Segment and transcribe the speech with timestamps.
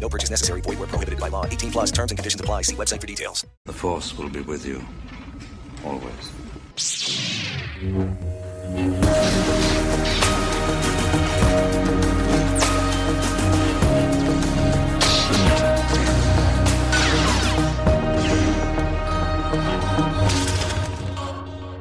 [0.00, 0.62] No purchase necessary.
[0.62, 1.44] Void were prohibited by law.
[1.44, 2.62] 18 plus terms and conditions apply.
[2.62, 3.46] See website for details.
[3.66, 4.82] The Force will be with you.
[5.84, 6.30] Always.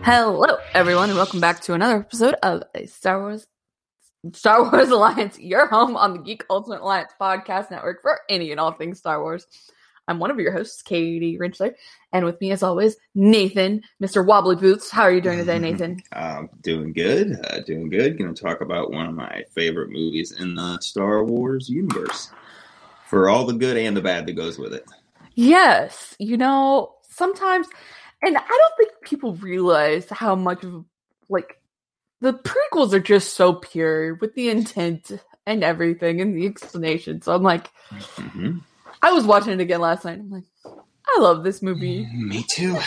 [0.03, 3.45] Hello, everyone, and welcome back to another episode of a Star Wars
[4.33, 8.59] Star Wars Alliance, your home on the Geek Ultimate Alliance podcast network for any and
[8.59, 9.47] all things Star Wars.
[10.09, 11.73] I'm one of your hosts, Katie Rinchler,
[12.13, 14.25] and with me, as always, Nathan, Mr.
[14.25, 14.89] Wobbly Boots.
[14.89, 16.01] How are you doing today, Nathan?
[16.13, 17.39] Um, doing good.
[17.45, 18.17] Uh, doing good.
[18.17, 22.31] Going to talk about one of my favorite movies in the Star Wars universe
[23.05, 24.83] for all the good and the bad that goes with it.
[25.35, 27.67] Yes, you know, sometimes,
[28.23, 30.83] and I don't think people realize how much of
[31.29, 31.58] like
[32.21, 35.11] the prequels are just so pure with the intent
[35.45, 37.21] and everything and the explanation.
[37.21, 38.59] So I'm like, Mm-hmm.
[39.01, 40.19] I was watching it again last night.
[40.19, 42.05] I'm like, I love this movie.
[42.13, 42.77] Me too.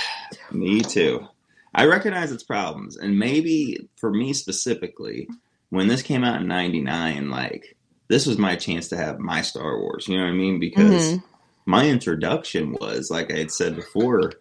[0.50, 1.26] Me too.
[1.75, 5.26] I recognize its problems, and maybe for me specifically,
[5.71, 7.76] when this came out in '99, like
[8.09, 10.06] this was my chance to have my Star Wars.
[10.06, 10.60] You know what I mean?
[10.60, 11.22] Because Mhm.
[11.65, 14.32] my introduction was, like I had said before,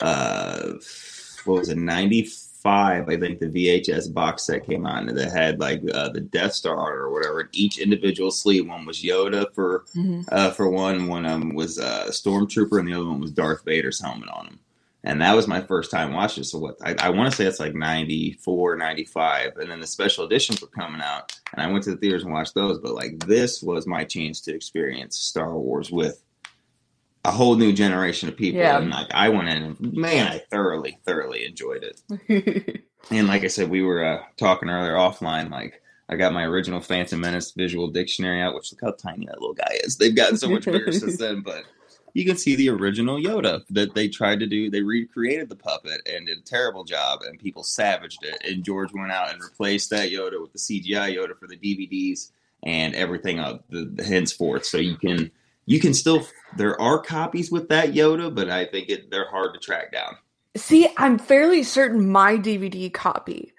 [0.00, 0.72] uh,
[1.44, 1.76] what was it,
[2.64, 3.08] '95?
[3.08, 6.52] I think the VHS box set came out, and it had like uh, the Death
[6.54, 7.48] Star or whatever.
[7.52, 8.68] Each individual sleeve.
[8.68, 10.24] One was Yoda for Mhm.
[10.30, 11.06] uh, for one.
[11.08, 14.58] One um, was uh, Stormtrooper, and the other one was Darth Vader's helmet on him.
[15.04, 16.42] And that was my first time watching.
[16.42, 16.46] it.
[16.46, 19.56] So what I, I want to say it's like 94, 95.
[19.56, 22.32] and then the special editions were coming out, and I went to the theaters and
[22.32, 22.78] watched those.
[22.78, 26.22] But like this was my chance to experience Star Wars with
[27.24, 28.78] a whole new generation of people, Yeah.
[28.78, 32.82] and like I went in and man, I thoroughly, thoroughly enjoyed it.
[33.10, 35.50] And like I said, we were uh, talking earlier offline.
[35.50, 39.40] Like I got my original Phantom Menace visual dictionary out, which look how tiny that
[39.40, 39.96] little guy is.
[39.96, 41.64] They've gotten so much bigger since then, but
[42.14, 44.70] you can see the original Yoda that they tried to do.
[44.70, 48.38] They recreated the puppet and did a terrible job, and people savaged it.
[48.48, 52.30] And George went out and replaced that Yoda with the CGI Yoda for the DVDs
[52.62, 54.64] and everything up the, the henceforth.
[54.64, 55.28] So you can
[55.66, 56.26] you can still
[56.56, 60.16] there are copies with that Yoda, but I think it, they're hard to track down.
[60.56, 63.52] See, I'm fairly certain my DVD copy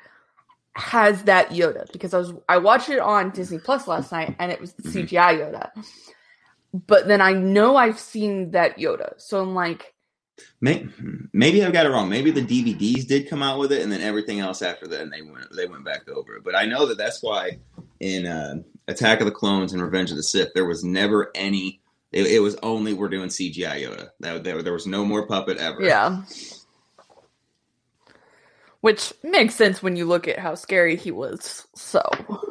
[0.76, 4.52] has that Yoda because I was I watched it on Disney Plus last night and
[4.52, 5.70] it was the CGI Yoda.
[6.88, 9.94] but then I know I've seen that Yoda, so I'm like,
[10.62, 10.90] Maybe,
[11.34, 12.10] maybe I've got it wrong.
[12.10, 15.12] Maybe the DVDs did come out with it, and then everything else after that, and
[15.12, 16.44] they went they went back over it.
[16.44, 17.60] But I know that that's why
[18.00, 18.56] in uh,
[18.88, 21.82] Attack of the Clones and Revenge of the Sith, there was never any.
[22.14, 24.10] It, it was only we're doing CGI Yoda.
[24.20, 25.82] That there, there was no more puppet ever.
[25.82, 26.22] yeah.
[28.82, 31.66] Which makes sense when you look at how scary he was.
[31.74, 32.02] So,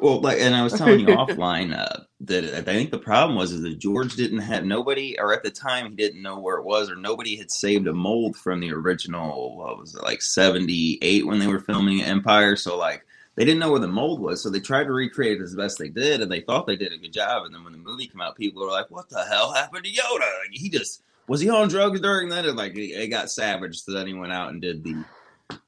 [0.00, 3.52] Well, like, and I was telling you offline uh, that I think the problem was
[3.52, 6.64] is that George didn't have nobody, or at the time he didn't know where it
[6.64, 9.58] was, or nobody had saved a mold from the original.
[9.58, 12.56] What was it like seventy eight when they were filming Empire?
[12.56, 15.44] So like they didn't know where the mold was, so they tried to recreate it
[15.44, 17.44] as best they did, and they thought they did a good job.
[17.44, 19.90] And then when the movie came out, people were like, "What the hell happened to
[19.90, 20.20] Yoda?
[20.20, 23.80] Like, he just was he on drugs during that?" And like it, got savage.
[23.80, 25.04] So then he went out and did the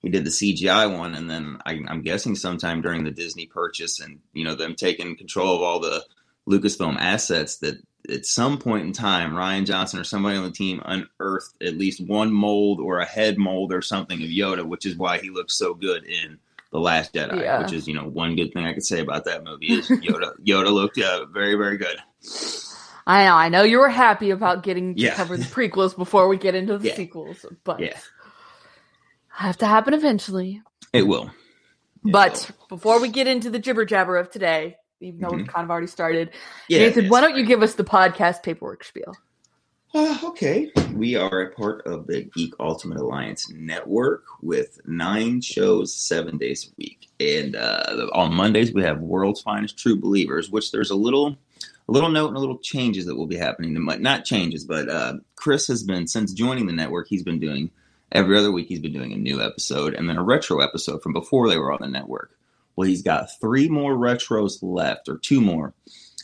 [0.02, 4.00] he did the CGI one, and then I, I'm guessing sometime during the Disney purchase
[4.00, 6.04] and you know them taking control of all the
[6.46, 7.78] Lucasfilm assets that
[8.10, 12.06] at some point in time Rian Johnson or somebody on the team unearthed at least
[12.06, 15.56] one mold or a head mold or something of Yoda, which is why he looks
[15.56, 16.38] so good in
[16.74, 17.40] the Last Jedi.
[17.40, 17.62] Yeah.
[17.62, 20.32] Which is you know one good thing I could say about that movie is Yoda.
[20.46, 21.96] Yoda looked uh, very very good.
[23.06, 25.14] I know, I know you were happy about getting to Yeah.
[25.14, 26.94] cover the prequels before we get into the Yeah.
[26.96, 27.96] sequels, but Yeah,
[29.28, 30.62] have to happen eventually.
[30.92, 31.30] it will.
[32.02, 35.48] But before we get into the jibber jabber of today, even though we've Mhm.
[35.48, 36.30] kind of already started,
[36.68, 39.14] Yeah, Nathan, why don't you give us the podcast paperwork spiel?
[39.94, 40.72] Uh, okay.
[40.94, 46.66] We are a part of the Geek Ultimate Alliance network with nine shows, seven days
[46.68, 47.08] a week.
[47.20, 51.36] And uh, on Mondays, we have World's Finest True Believers, which there's a little.
[51.86, 53.74] A little note and a little changes that will be happening.
[54.00, 57.08] Not changes, but uh, Chris has been since joining the network.
[57.08, 57.70] He's been doing
[58.10, 58.68] every other week.
[58.68, 61.70] He's been doing a new episode and then a retro episode from before they were
[61.70, 62.30] on the network.
[62.74, 65.74] Well, he's got three more retros left, or two more.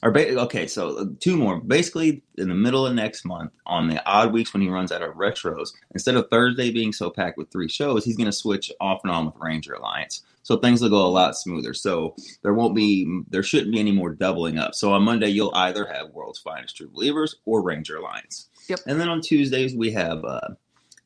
[0.02, 1.60] Or ba- okay, so uh, two more.
[1.60, 5.02] Basically, in the middle of next month, on the odd weeks when he runs out
[5.02, 8.72] of retros, instead of Thursday being so packed with three shows, he's going to switch
[8.80, 10.22] off and on with Ranger Alliance.
[10.42, 11.74] So things will go a lot smoother.
[11.74, 14.74] So there won't be, there shouldn't be any more doubling up.
[14.74, 18.48] So on Monday, you'll either have World's Finest True Believers or Ranger Alliance.
[18.68, 18.80] Yep.
[18.86, 20.40] And then on Tuesdays, we have uh,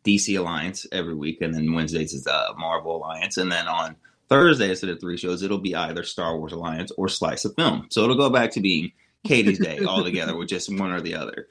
[0.04, 3.96] DC Alliance every week, and then Wednesdays is uh, Marvel Alliance, and then on
[4.28, 7.86] Thursday instead of three shows, it'll be either Star Wars Alliance or Slice of Film.
[7.90, 8.92] So it'll go back to being
[9.24, 11.48] Katie's Day altogether with just one or the other.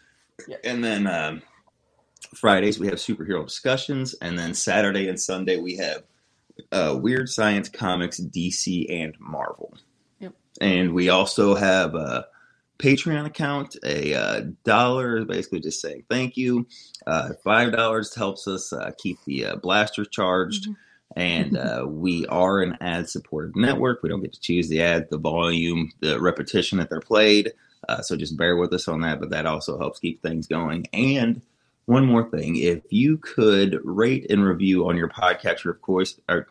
[0.63, 1.41] And then um,
[2.35, 6.03] Fridays we have superhero discussions, and then Saturday and Sunday we have
[6.71, 9.75] uh, Weird Science Comics, DC, and Marvel.
[10.19, 10.33] Yep.
[10.61, 12.27] And we also have a
[12.79, 13.75] Patreon account.
[13.85, 16.67] A uh, dollar is basically just saying thank you.
[17.05, 20.67] Uh, Five dollars helps us uh, keep the uh, blasters charged.
[21.15, 24.01] And uh, we are an ad supported network.
[24.03, 27.51] We don't get to choose the ad, the volume, the repetition that they're played.
[27.89, 30.87] Uh, so just bear with us on that, but that also helps keep things going.
[30.93, 31.41] And
[31.85, 36.47] one more thing if you could rate and review on your podcatcher, of course, or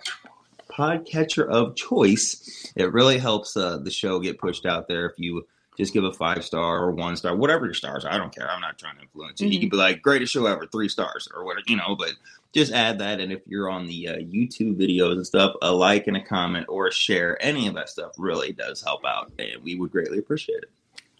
[0.70, 5.06] podcatcher of choice, it really helps uh, the show get pushed out there.
[5.06, 5.46] If you
[5.78, 8.50] just give a five star or one star, whatever your stars, are, I don't care.
[8.50, 9.48] I'm not trying to influence you.
[9.48, 9.62] You Mhm.
[9.62, 12.12] could be like, greatest show ever, three stars or whatever, you know, but
[12.52, 13.20] just add that.
[13.20, 16.66] And if you're on the uh, YouTube videos and stuff, a like and a comment
[16.68, 19.32] or a share, any of that stuff really does help out.
[19.38, 20.70] And we would greatly appreciate it.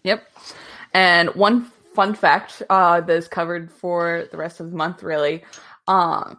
[0.03, 0.29] Yep.
[0.93, 1.65] And one
[1.95, 5.43] fun fact uh, that is covered for the rest of the month, really.
[5.87, 6.37] Um,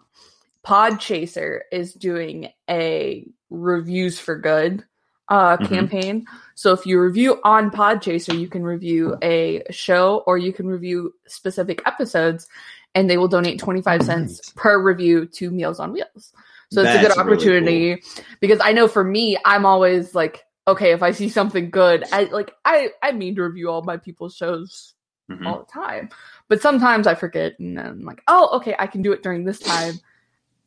[0.65, 4.85] Podchaser is doing a reviews for good
[5.29, 5.69] uh, Mhm.
[5.69, 6.27] campaign.
[6.55, 11.15] So if you review on Podchaser, you can review a show or you can review
[11.27, 12.47] specific episodes,
[12.95, 16.33] and they will donate 25 cents per review to Meals on Wheels.
[16.71, 18.03] So it's a good really opportunity
[18.41, 22.25] because I know for me, I'm always like, okay, if I see something good, I
[22.25, 24.95] like I I mean to review all my people's shows
[25.31, 25.47] Mhm.
[25.47, 26.11] all the time,
[26.49, 29.45] but sometimes I forget, and then I'm like, oh, okay, I can do it during
[29.45, 29.95] this time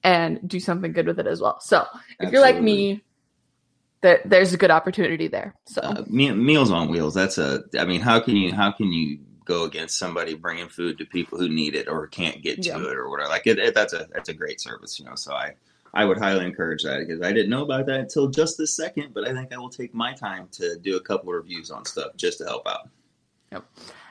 [0.04, 1.60] and do something good with it as well.
[1.60, 1.86] So
[2.20, 3.04] if you're like me,
[4.02, 5.54] there, there's a good opportunity there.
[5.66, 7.14] So Uh, Me- Meals on Wheels.
[7.14, 7.64] That's a.
[7.78, 11.38] I mean, how can you how can you go against somebody bringing food to people
[11.40, 12.78] who need it or can't get to Yeah.
[12.78, 13.30] it or whatever?
[13.30, 15.16] Like it, it, that's a that's a great service, you know.
[15.16, 15.54] So I
[15.94, 19.14] I would highly encourage that because I didn't know about that until just this second,
[19.14, 21.86] but I think I will take my time to do a couple of reviews on
[21.86, 22.90] stuff just to help out.
[23.52, 23.66] Yep.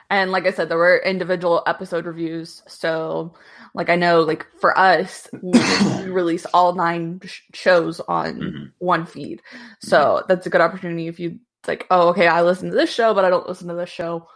[0.09, 2.63] And like I said, there were individual episode reviews.
[2.67, 3.33] So,
[3.73, 8.63] like I know, like for us, we we release all nine sh- shows on Mm-hmm.
[8.79, 9.41] one feed.
[9.81, 13.13] So that's a good opportunity if you like, oh, okay, I listen to this show,
[13.13, 14.27] but I don't listen to this show.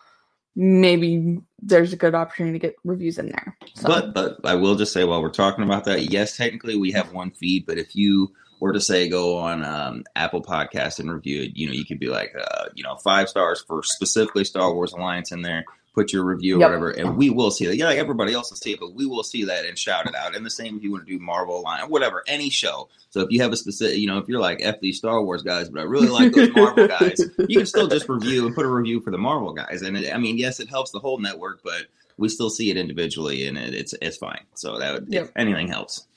[0.56, 3.58] Maybe there's a good opportunity to get reviews in there.
[3.76, 6.92] So But but I will just say while we're talking about that, yes, technically we
[6.92, 11.12] have one feed, but if you were to say go on um, Apple Podcast and
[11.12, 14.44] review it, you know, you could be like, uh, you know, five stars for specifically
[14.44, 16.70] Star Wars Alliance in there, put your review or Yep.
[16.70, 17.76] whatever, and we will see that.
[17.76, 20.16] Yeah, like everybody else will see it, but we will see that and shout it
[20.16, 20.36] out.
[20.36, 22.88] And the same if you want to do Marvel line, whatever, any show.
[23.10, 25.44] So if you have a specific, you know, if you're like F these Star Wars
[25.44, 28.66] guys, but I really like those Marvel guys, you can still just review and put
[28.66, 29.82] a review for the Marvel guys.
[29.82, 32.78] And it, I mean, yes, it helps the whole network, but we still see it
[32.78, 34.42] individually, and it, it's it's fine.
[34.56, 35.24] So that would, Yep.
[35.26, 36.08] if anything helps.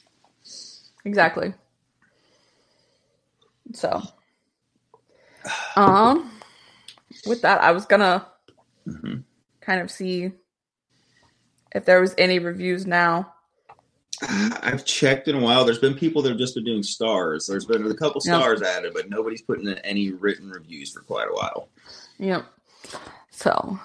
[1.04, 1.52] Exactly.
[3.72, 4.02] So,
[5.76, 6.30] um,
[7.26, 8.26] with that, I was gonna
[8.86, 9.20] Mm-hmm.
[9.64, 10.33] Kind of see
[11.75, 13.33] if there was any reviews now.
[14.23, 15.64] I've checked in a while.
[15.64, 17.47] There's been people that have just been doing stars.
[17.47, 21.28] There's been a couple stars added, but nobody's putting in any written reviews for quite
[21.28, 21.68] a while.
[22.18, 22.47] Yep.
[23.30, 23.78] So,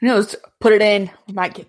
[0.00, 0.34] who knows?
[0.60, 1.10] Put it in.
[1.26, 1.68] We might get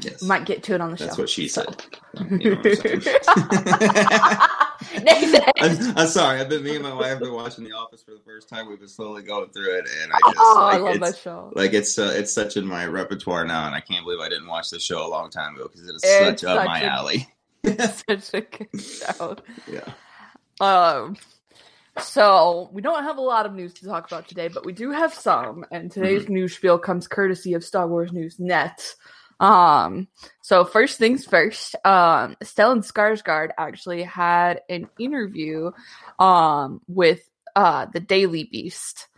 [0.00, 0.22] Yes.
[0.22, 1.06] might get to it on the That's show.
[1.06, 1.84] That's what she said.
[2.30, 3.00] Nathan.
[4.94, 6.40] I'm, I'm sorry.
[6.40, 8.68] I've been me and my wife have been watching The Office for the first time.
[8.68, 11.52] We've been slowly going through it, and I just Oh, I love that show.
[11.54, 14.46] Like it's uh, it's such in my repertoire now, and I can't believe I didn't
[14.48, 16.86] watch the show a long time ago because it is It's such up my a-
[16.86, 17.28] alley.
[17.64, 19.36] Such a good show.
[19.70, 19.92] Yeah.
[20.60, 21.16] Um,
[21.98, 24.90] so we don't have a lot of news to talk about today, but we do
[24.92, 26.34] have some, and today's Mm-hmm.
[26.34, 28.94] news spiel comes courtesy of Star Wars News Net.
[29.38, 30.08] Um,
[30.42, 35.72] so first things first, um, Stellan Skarsgård actually had an interview,
[36.18, 37.20] um, with
[37.54, 39.08] uh the Daily Beast,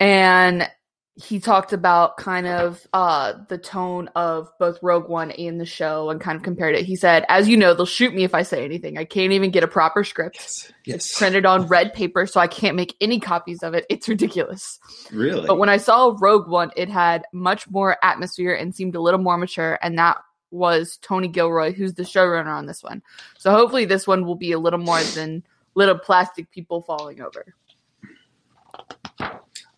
[0.00, 0.68] and
[1.14, 6.08] he talked about kind of uh the tone of both Rogue One and the show
[6.08, 6.86] and kind of compared it.
[6.86, 8.96] He said, "As you know, they'll shoot me if I say anything.
[8.96, 10.72] I can't even get a proper script.
[10.86, 13.84] It's printed on red paper, so I can't make any copies of it.
[13.90, 14.78] It's ridiculous."
[15.12, 15.46] Really?
[15.46, 19.20] But when I saw Rogue One, it had much more atmosphere and seemed a little
[19.20, 20.16] more mature, and that
[20.50, 23.02] was Tony Gilroy, who's the showrunner on this one.
[23.38, 25.42] So hopefully, this one will be a little more than
[25.74, 27.54] little plastic people falling over.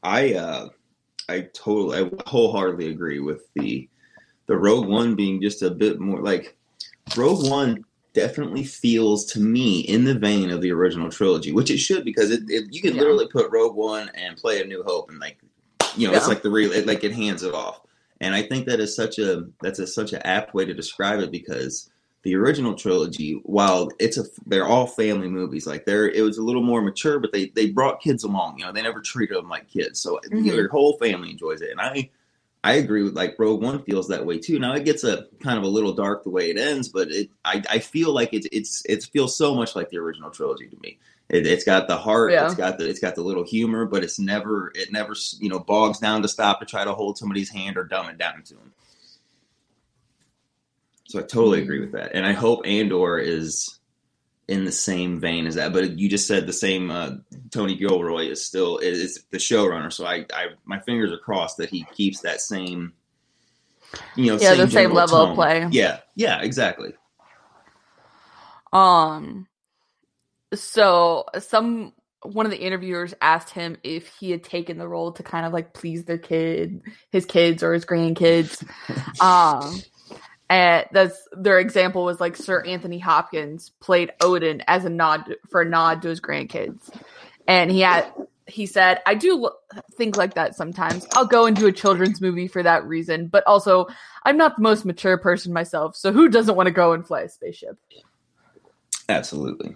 [0.02, 0.68] I uh
[1.28, 3.88] I totally I wholeheartedly agree with the
[4.46, 6.56] the Rogue One being just a bit more like
[7.16, 11.78] Rogue One definitely feels to me in the vein of the original trilogy, which it
[11.78, 13.00] should because it, it you can Yeah.
[13.00, 15.38] literally put Rogue One and play A New Hope and like
[15.96, 17.80] you know it's like the real it, like it hands it off.
[18.20, 21.20] And I think that is such a that's a, such an apt way to describe
[21.20, 21.90] it because
[22.24, 26.42] the original trilogy, while it's a they're all family movies, like they're it was a
[26.42, 28.58] little more mature, but they they brought kids along.
[28.58, 30.56] You know, they never treated them like kids, so you know, Mhm.
[30.56, 31.70] your whole family enjoys it.
[31.70, 32.10] And I
[32.64, 34.58] I agree with like Rogue One feels that way too.
[34.58, 37.28] Now it gets a kind of a little dark the way it ends, but it
[37.44, 40.76] I, I feel like it's it's it feels so much like the original trilogy to
[40.80, 40.98] me.
[41.28, 42.46] It, it's got the heart, Yeah.
[42.46, 45.58] it's got the it's got the little humor, but it's never it never you know
[45.58, 48.54] bogs down to stop to try to hold somebody's hand or dumb it down to
[48.54, 48.72] them.
[51.06, 53.78] So I totally agree with that, and I hope Andor is
[54.48, 55.72] in the same vein as that.
[55.72, 56.90] But you just said the same.
[56.90, 57.12] Uh,
[57.50, 61.70] Tony Gilroy is still is the showrunner, so I, I my fingers are crossed that
[61.70, 62.92] he keeps that same.
[64.16, 65.66] You know, Yeah, the same level of play.
[65.70, 66.94] Yeah, yeah, exactly.
[68.72, 69.46] Um
[70.54, 71.92] so some
[72.22, 75.52] one of the interviewers asked him if he had taken the role to kind of
[75.52, 76.80] like please their kid,
[77.10, 78.64] his kids or his grandkids.
[79.20, 79.82] um
[80.54, 85.62] and that's their example was like Sir Anthony Hopkins played Odin as a nod for
[85.62, 86.96] a nod to his grandkids.
[87.48, 88.06] And he had
[88.46, 89.50] he said, I do
[89.96, 91.08] think like that sometimes.
[91.14, 93.88] I'll go and do a children's movie for that reason, but also
[94.24, 97.22] I'm not the most mature person myself, so who doesn't want to go and fly
[97.22, 97.76] a spaceship?
[99.08, 99.74] Absolutely.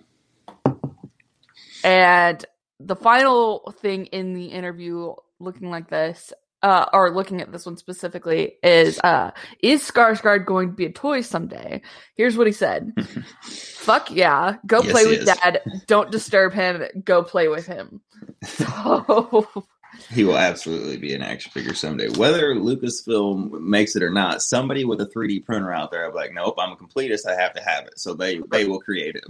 [1.82, 2.44] And
[2.78, 7.76] the final thing in the interview looking like this, uh, or looking at this one
[7.76, 9.30] specifically, is uh,
[9.62, 11.82] is Skarsgård going to be a toy someday?
[12.16, 12.92] Here's what he said.
[13.42, 14.56] Fuck yeah.
[14.66, 15.26] Go Yes, play with is.
[15.26, 15.62] dad.
[15.86, 16.82] Don't disturb him.
[17.04, 18.00] Go play with him.
[18.44, 19.48] So
[20.10, 22.08] He will absolutely be an action figure someday.
[22.08, 26.32] Whether Lucasfilm makes it or not, somebody with a 3D printer out there I'm like,
[26.32, 27.26] nope, I'm a completist.
[27.26, 27.98] I have to have it.
[27.98, 29.24] So they, they will create it.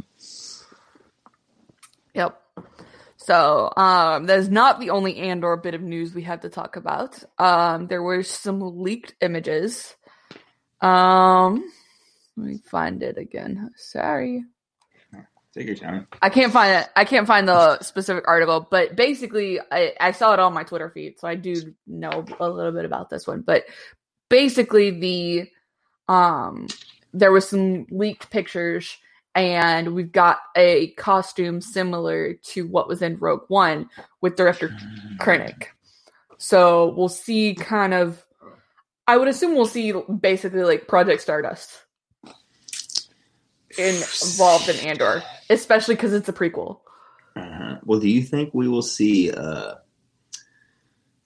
[2.15, 2.43] Yep.
[3.29, 6.77] So, um, that is not the only Andor bit of news we have to talk
[6.77, 7.23] about.
[7.39, 9.95] Um, there were some leaked images.
[10.81, 11.63] Um,
[12.39, 13.71] let me find it again.
[13.77, 14.47] Sorry.
[15.53, 16.07] Take your time.
[16.23, 16.89] I can't find it.
[16.97, 20.89] I can't find the specific article, but basically, I, I saw it on my Twitter
[20.89, 23.43] feed, so I do know a little bit about this one.
[23.43, 23.65] But
[24.31, 25.51] basically, the
[26.09, 26.67] um,
[27.13, 28.97] there was some leaked pictures,
[29.35, 33.89] and we've got a costume similar to what was in Rogue One
[34.21, 34.77] with director
[35.19, 35.67] Krennic.
[36.39, 38.25] So we'll see, kind of.
[39.07, 41.85] I would assume we'll see basically like Project Stardust
[43.79, 46.81] involved in Andor, especially because it's a prequel.
[47.37, 47.77] Uh-huh.
[47.85, 49.77] Well, do you think we will see uh,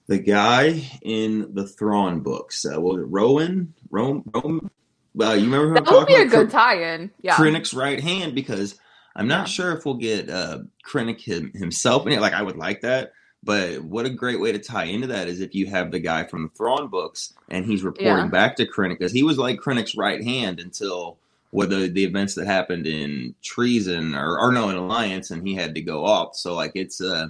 [0.07, 3.73] The guy in the Thrawn books, uh, was it Rowan?
[3.89, 4.23] Rome?
[4.33, 4.69] Rome?
[5.15, 6.31] Well, you remember who I'm That would be a about?
[6.31, 7.11] good tie-in.
[7.21, 7.35] Yeah.
[7.35, 8.79] Krennic's right hand because
[9.15, 12.21] I'm not sure if we'll get uh, Krennic him, himself in it.
[12.21, 15.39] Like I would like that, but what a great way to tie into that is
[15.39, 18.27] if you have the guy from the Thrawn books and he's reporting Yeah.
[18.27, 21.17] back to Krennic because he was like Krennic's right hand until
[21.51, 25.53] what the the events that happened in treason or or no in alliance and he
[25.53, 26.35] had to go off.
[26.35, 27.27] So like it's uh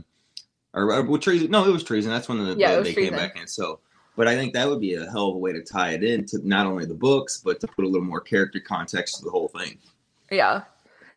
[0.73, 1.51] or, or well, treason.
[1.51, 2.11] No, it was treason.
[2.11, 3.13] That's when the, Yeah, the- they treason.
[3.13, 3.45] came back in.
[3.47, 3.79] So.
[4.15, 6.25] But I think that would be a hell of a way to tie it in
[6.27, 9.31] to not only the books, but to put a little more character context to the
[9.31, 9.77] whole thing.
[10.29, 10.63] Yeah.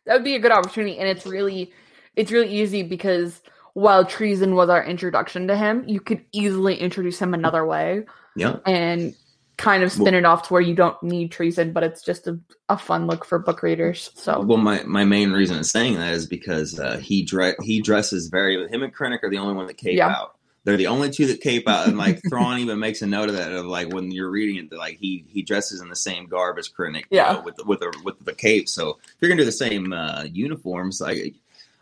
[0.05, 1.71] That would be a good opportunity and it's really
[2.15, 3.41] it's really easy because
[3.73, 8.57] while treason was our introduction to him, you could easily introduce him another way Yeah.
[8.65, 9.13] and
[9.57, 12.39] kind of spin it off to where you don't need treason, but it's just a,
[12.69, 14.09] a fun look for book readers.
[14.15, 17.81] So Well, my, my main reason in saying that is because uh, he dre- he
[17.81, 18.67] dresses very.
[18.69, 20.09] Him and Krennic are the only one that cape Yeah.
[20.09, 20.36] out.
[20.67, 23.35] They're the only two that cape out, and like Thrawn even makes a note of
[23.37, 23.53] that.
[23.53, 26.67] Of like when you're reading it, like he he dresses in the same garb as
[26.67, 27.31] Krennic, you Yeah.
[27.35, 28.67] know, with the, with the with the cape.
[28.67, 31.35] So if you're gonna do the same uh, uniforms, like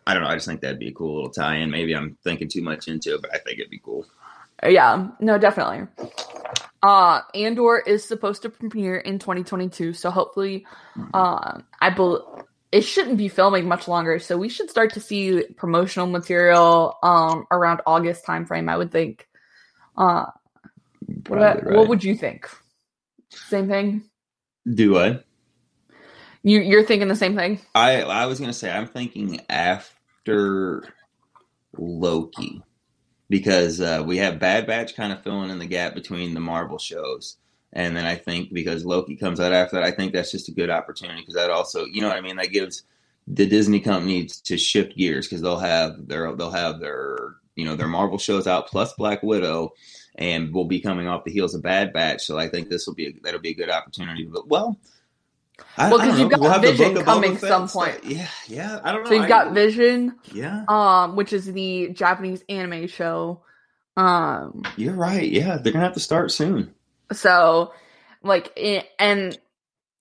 [0.06, 1.72] I don't know, I just think that'd be a cool little tie-in.
[1.72, 4.06] Maybe I'm thinking too much into it, but I think it'd be cool.
[4.64, 5.88] yeah, no, definitely.
[6.84, 10.64] Uh Andor is supposed to premiere in 2022, so hopefully
[11.16, 12.35] uh I bel
[12.72, 17.46] it shouldn't be filming much longer, so we should start to see promotional material um
[17.52, 19.28] around August timeframe, I would think.
[19.98, 20.26] Uh
[21.28, 21.90] what, Probably what right.
[21.90, 22.50] would you think?
[23.30, 24.04] Same thing?
[24.72, 25.20] Do I?
[26.44, 27.60] You you're thinking the same thing?
[27.74, 30.84] I I was gonna say I'm thinking after
[31.78, 32.62] Loki
[33.30, 36.78] because uh, we have Bad Batch kind of filling in the gap between the Marvel
[36.78, 37.38] shows,
[37.76, 40.54] and then I think because Loki comes out after that, I think that's just a
[40.54, 42.84] good opportunity because that also you know what I mean that gives
[43.28, 47.76] the Disney company to shift gears because they'll have their they'll have their you know
[47.76, 49.74] their Marvel shows out plus Black Widow.
[50.18, 52.94] And we'll be coming off the heels of Bad Batch, so I think this will
[52.94, 54.24] be a, that'll be a good opportunity.
[54.24, 54.78] But well,
[55.78, 58.00] I, Well, I 'cause don't you've got We'll Vision coming some point.
[58.06, 58.80] Yeah, yeah.
[58.82, 59.10] I don't know.
[59.10, 63.42] So you've I- got Vision, Yeah, um, which is the Japanese anime show.
[63.98, 65.30] Um, you're right.
[65.30, 66.74] Yeah, they're gonna have to start soon.
[67.12, 67.74] So
[68.24, 68.58] like,
[69.00, 69.38] and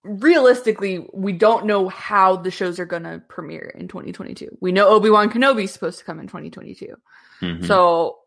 [0.02, 4.56] realistically, we don't know how the shows are gonna premiere in 2022.
[4.60, 6.94] We know Obi Wan Kenobi is supposed to come in 2022.
[7.40, 7.66] Mhm.
[7.66, 8.18] So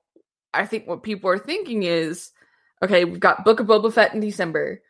[0.54, 2.32] I think what people are thinking is,
[2.82, 4.82] okay, we've got Book of Boba Fett in December,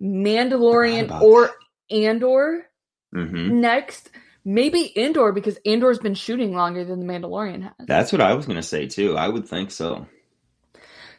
[0.00, 1.50] Mandalorian or
[1.90, 2.70] Andor
[3.14, 3.52] Mhm.
[3.52, 4.10] next.
[4.44, 7.72] Maybe Andor because Andor's been shooting longer than the Mandalorian has.
[7.86, 9.16] That's what I was gonna say too.
[9.16, 10.06] I would think so.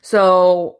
[0.02, 0.78] So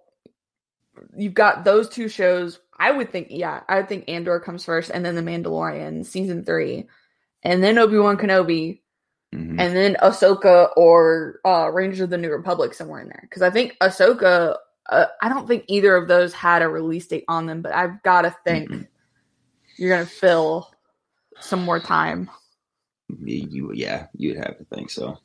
[1.16, 2.60] you've got those two shows.
[2.78, 6.44] I would think, yeah, I would think Andor comes first, and then the Mandalorian season
[6.44, 6.88] three,
[7.44, 8.82] and then Obi Wan Kenobi,
[9.34, 9.60] Mhm.
[9.60, 13.20] and then Ahsoka or uh, Rangers of the New Republic somewhere in there.
[13.24, 14.58] Because I think Ahsoka,
[14.90, 18.02] uh, I don't think either of those had a release date on them, but I've
[18.04, 18.88] got to think
[19.78, 20.70] you're gonna fill
[21.40, 22.30] some more time,
[23.24, 25.18] you- yeah, you'd have to think so.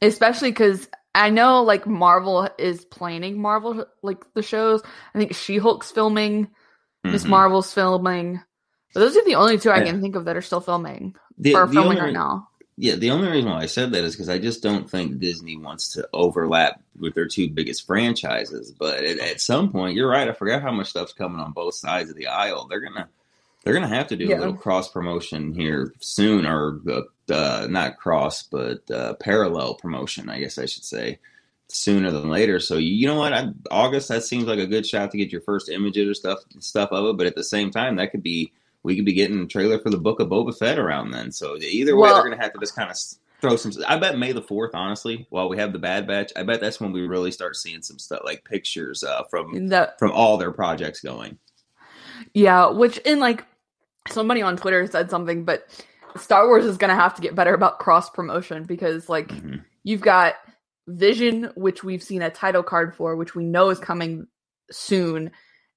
[0.00, 0.88] especially because.
[1.14, 4.82] I know, like Marvel is planning Marvel like the shows.
[5.14, 6.48] I think She Hulk's filming.
[7.04, 7.28] Miss Mhm.
[7.30, 8.40] Marvel's filming.
[8.94, 9.84] But those are the only two I Yeah.
[9.84, 12.48] can think of that are still filming The- or filming only- right now.
[12.80, 15.56] Yeah, the only reason why I said that is because I just don't think Disney
[15.56, 18.72] wants to overlap with their two biggest franchises.
[18.78, 20.28] But at, at some point, you're right.
[20.28, 22.68] I forgot how much stuff's coming on both sides of the aisle.
[22.68, 23.08] They're gonna
[23.64, 24.38] they're gonna have to do Yeah.
[24.38, 30.28] a little cross promotion here soon, or uh, uh, not cross, but uh, parallel promotion,
[30.30, 31.18] I guess I should say,
[31.68, 32.60] sooner than later.
[32.60, 33.32] So you know what?
[33.32, 36.38] I, August that seems like a good shot to get your first images or stuff
[36.60, 37.16] stuff of it.
[37.18, 38.52] But at the same time, that could be
[38.84, 41.32] we could be getting a trailer for the book of Boba Fett around then.
[41.32, 42.96] So either way, Well- they're gonna have to just kind of
[43.40, 43.72] throw some.
[43.86, 46.80] I bet May the fourth, honestly, while we have the Bad Batch, I bet that's
[46.80, 50.52] when we really start seeing some stuff like pictures uh, from That from all their
[50.52, 51.38] projects going.
[52.34, 53.44] Yeah, which in like
[54.08, 55.68] somebody on Twitter said something, but
[56.16, 59.56] Star Wars is gonna have to get better about cross promotion because like Mm-hmm.
[59.84, 60.34] you've got
[60.86, 64.26] Vision, which we've seen a title card for, which we know is coming
[64.70, 65.30] soon,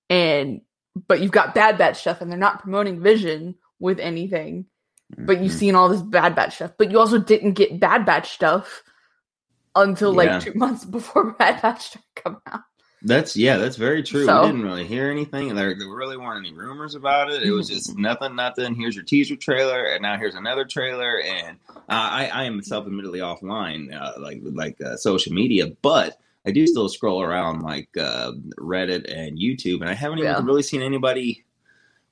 [0.10, 0.62] and
[1.08, 4.65] but you've got Bad Batch stuff, and they're not promoting Vision with anything.
[5.17, 5.43] But Mm-hmm.
[5.43, 8.84] you've seen all this Bad Batch stuff, but you also didn't get Bad Batch stuff
[9.75, 10.17] until Yeah.
[10.36, 12.62] like two months before Bad Batch started coming out.
[13.03, 14.25] That's yeah, that's very true.
[14.25, 17.41] So- we didn't really hear anything, and there, there really weren't any rumors about it.
[17.43, 18.75] It was just nothing, nothing.
[18.75, 21.19] Here's your teaser trailer, and now here's another trailer.
[21.19, 26.51] And uh, I, I am self-admittedly offline, uh, like like uh, social media, but I
[26.51, 30.41] do still scroll around like uh, Reddit and YouTube, and I haven't even Yeah.
[30.43, 31.43] really seen anybody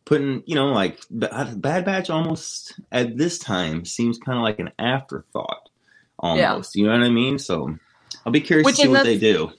[0.06, 2.10] putting, you know, like Bad Batch.
[2.10, 5.70] Almost at this time seems kind of like an afterthought,
[6.18, 6.76] almost.
[6.76, 7.38] You know what I mean?
[7.38, 7.78] So
[8.26, 9.52] I'll be curious Which to see what they do.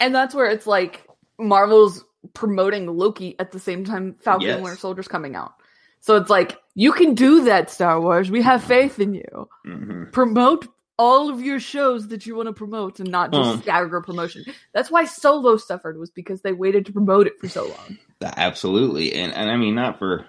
[0.00, 1.06] And that's where it's like
[1.38, 2.04] Marvel's
[2.34, 4.54] promoting Loki at the same time Falcon Yes.
[4.56, 5.52] and Winter Soldier's coming out.
[6.00, 8.30] So it's like you can do that, Star Wars.
[8.30, 9.48] We have faith in you.
[9.66, 10.12] Mhm.
[10.12, 14.00] Promote all of your shows that you want to promote and not just Um, stagger
[14.00, 14.44] promotion.
[14.72, 17.98] That's why Solo suffered was because they waited to promote it for so long.
[18.22, 20.26] Absolutely, and and I mean not for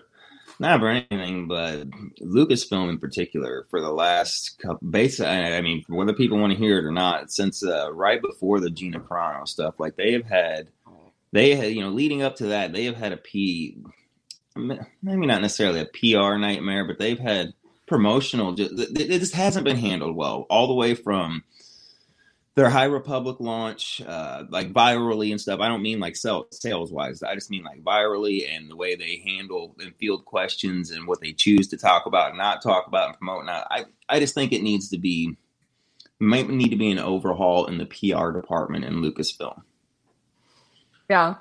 [0.59, 1.89] not for anything, but
[2.21, 6.79] Lucasfilm in particular for the last couple, basically, I mean whether people want to hear
[6.79, 10.69] it or not, since uh, right before the Gina Carano stuff, like they have had,
[11.31, 13.77] they had you know leading up to that, they have had a P,
[14.55, 17.53] maybe not necessarily a PR nightmare, but they've had
[17.87, 18.53] promotional.
[18.53, 21.43] ju- It it just hasn't been handled well, all the way from
[22.57, 25.59] their High Republic launch, uh, like virally and stuff.
[25.59, 27.21] I don't mean like sell, sales wise.
[27.21, 31.21] I just mean like virally and the way they handle and field questions and what
[31.21, 33.45] they choose to talk about, and not talk about, and promote.
[33.45, 35.37] Now, I I just think it needs to be
[36.19, 39.61] might need to be an overhaul in the PR department in Lucasfilm.
[41.11, 41.35] Yeah.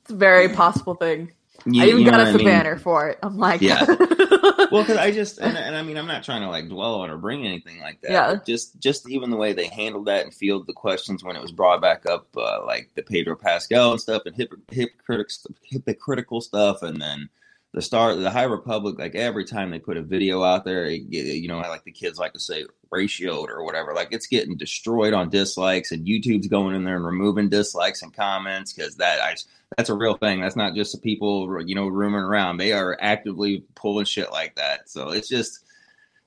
[0.00, 1.30] It's a very possible thing.
[1.66, 2.46] You- I even got us I a mean?
[2.46, 3.20] banner for it.
[3.22, 3.86] I'm like, Yeah.
[4.70, 7.10] well, because I just and, and I mean I'm not trying to like dwell on
[7.10, 8.10] or bring anything like that.
[8.10, 8.36] Yeah.
[8.44, 11.52] just just even the way they handled that and fielded the questions when it was
[11.52, 16.82] brought back up, uh, like the Pedro Pascal and stuff, and hypocr- hypocritical hypocritical stuff,
[16.82, 17.28] and then
[17.72, 18.98] the start the High Republic.
[18.98, 22.18] Like every time they put a video out there, it, you know, like the kids
[22.18, 23.94] like to say ratioed or whatever.
[23.94, 28.14] Like it's getting destroyed on dislikes, and YouTube's going in there and removing dislikes and
[28.14, 29.36] comments because that I
[29.76, 30.40] that's a real thing.
[30.40, 32.58] That's not just the people, you know, rooming around.
[32.58, 34.88] They are actively pulling shit like that.
[34.90, 35.64] So it's just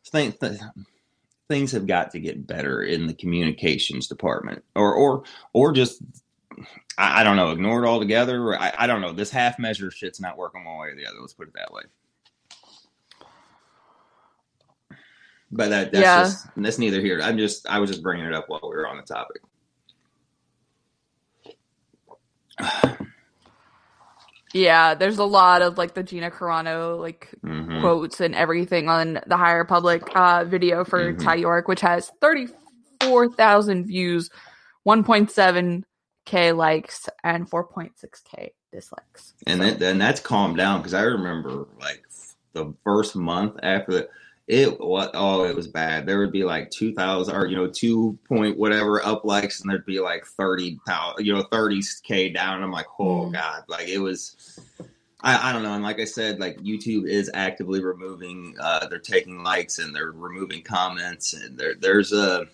[0.08, 0.36] things
[1.48, 6.02] things have got to get better in the communications department, or or or just
[6.98, 8.56] I, I don't know, ignore it altogether.
[8.60, 9.12] I, I don't know.
[9.14, 11.18] This half measure shit's not working one way or the other.
[11.20, 11.84] Let's put it that way.
[15.52, 16.24] But that that's Yeah.
[16.24, 17.20] just that's neither here.
[17.22, 19.42] I'm just I was just bringing it up while we were on the topic.
[24.54, 27.82] Yeah, there's a lot of like the Gina Carano like Mhm.
[27.82, 31.22] quotes and everything on the High Republic uh, video for Mhm.
[31.22, 34.30] Ty York, which has 34,000 views,
[36.26, 39.34] 1.7k likes, and 4.6k dislikes.
[39.48, 42.04] and then then that's calmed down because I remember like
[42.54, 44.10] the first month after the,
[44.48, 46.06] it what oh it was bad.
[46.06, 49.70] There would be like two thousand or you know two point whatever up likes, and
[49.72, 50.78] there'd be like thirty
[51.18, 52.62] you know thirty k down.
[52.62, 53.34] I'm like oh Mm.
[53.34, 54.36] god, like it was.
[55.22, 58.56] I, I don't know, and like I said, like YouTube is actively removing.
[58.62, 62.46] Uh, they're taking likes and they're removing comments, and there there's a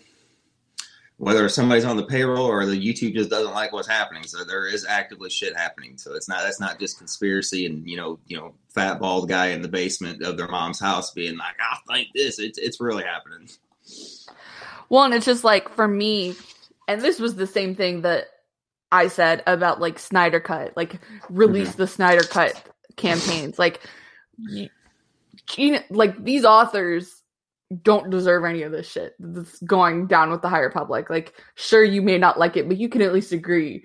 [1.21, 4.23] whether somebody's on the payroll or the YouTube just doesn't like what's happening.
[4.23, 5.95] So there is actively shit happening.
[5.99, 9.49] So it's not that's not just conspiracy and you know you know fat bald guy
[9.49, 12.39] in the basement of their mom's house being like I think this.
[12.39, 13.47] It's it's really happening.
[14.89, 16.33] Well, and it's just like for me,
[16.87, 18.25] and this was the same thing that
[18.91, 21.83] I said about like Snyder Cut, like release mm-hmm.
[21.83, 22.59] the Snyder Cut
[22.95, 23.59] campaigns.
[23.59, 23.79] Like,
[24.39, 24.71] y-
[25.45, 27.20] Gina, like these authors
[27.83, 31.09] don't deserve any of this shit that's going down with the High Republic.
[31.09, 33.83] Like, sure, you may not like it, but you can at least agree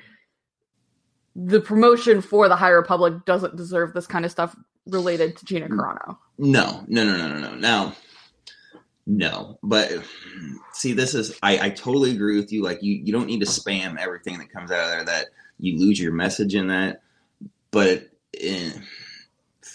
[1.37, 5.68] the promotion for the High Republic doesn't deserve this kind of stuff related to Gina
[5.68, 5.77] mm.
[5.77, 6.16] Carano.
[6.38, 7.55] No, no, no, no, no, no.
[7.57, 7.94] Now,
[9.07, 9.92] no, but
[10.72, 12.62] see, this is I, I totally agree with you.
[12.62, 15.05] Like you, you don't need to spam everything that comes out of there.
[15.05, 15.27] That
[15.59, 17.03] you lose your message in that.
[17.70, 18.09] But
[18.40, 18.83] in,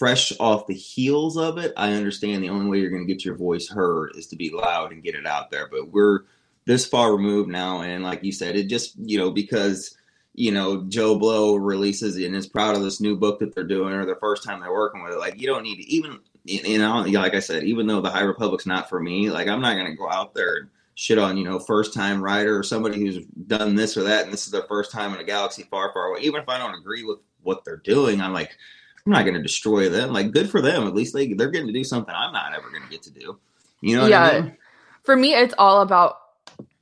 [0.02, 3.24] fresh off the heels of it, I understand the only way you're going to get
[3.24, 5.68] your voice heard is to be loud and get it out there.
[5.68, 6.22] But we're
[6.64, 9.96] this far removed now, and like you said, it just you know because
[10.34, 13.94] you know Joe Blow releases and is proud of this new book that they're doing
[13.94, 15.20] or the first time they're working with it.
[15.20, 18.22] Like you don't need to even you know like I said, even though the High
[18.22, 21.36] Republic's not for me, like I'm not going to go out there and shit on
[21.36, 24.52] you know first time writer or somebody who's done this or that and this is
[24.52, 26.22] their first time in a galaxy far far away.
[26.22, 28.58] Even if I don't agree with what they're doing, I'm like
[29.06, 30.12] I'm not going to destroy them.
[30.12, 30.86] Like good for them.
[30.86, 33.10] At least they they're getting to do something I'm not ever going to get to
[33.10, 33.38] do.
[33.80, 34.02] You know?
[34.02, 34.22] What yeah.
[34.22, 34.56] I mean?
[35.04, 36.18] For me, it's all about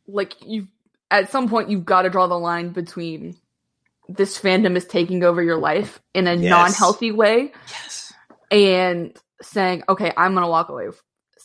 [0.07, 0.69] like you.
[1.11, 3.37] At some point, you've got to draw the line between
[4.09, 6.51] this fandom is taking over your life in a Yes.
[6.51, 8.13] non-healthy way, yes,
[8.51, 10.89] and saying, "Okay, I'm going to walk away."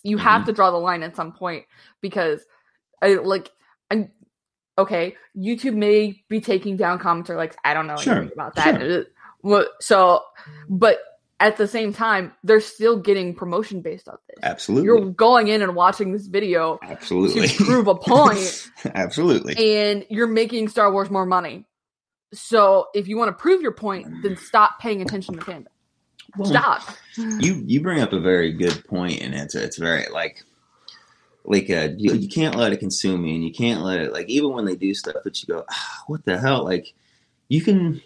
[0.04, 0.46] You have Mhm.
[0.48, 1.66] to draw the line at some point
[2.02, 2.46] because,
[3.02, 3.50] I like,
[3.90, 4.12] I'm
[4.78, 5.16] okay.
[5.36, 8.80] YouTube may be taking down comments or like I don't know Sure, anything about that.
[8.80, 9.06] Well,
[9.80, 10.24] so,
[10.70, 11.00] but
[11.40, 14.40] at the same time, they're still getting promotion based on this.
[14.44, 14.86] Absolutely.
[14.86, 17.48] You're going in and watching this video Absolutely.
[17.48, 19.82] to prove a point, Absolutely.
[19.84, 21.66] and you're making Star Wars more money.
[22.34, 25.68] So if you want to prove your point, then stop paying attention to fandom.
[26.44, 26.82] Stop.
[27.16, 30.44] you you bring up a very good point and it's it's very like
[31.46, 34.28] like uh, you, you can't let it consume you, and you can't let it like
[34.28, 36.64] even when they do stuff that you go, ah, what the hell?
[36.64, 36.94] Like
[37.48, 38.02] you can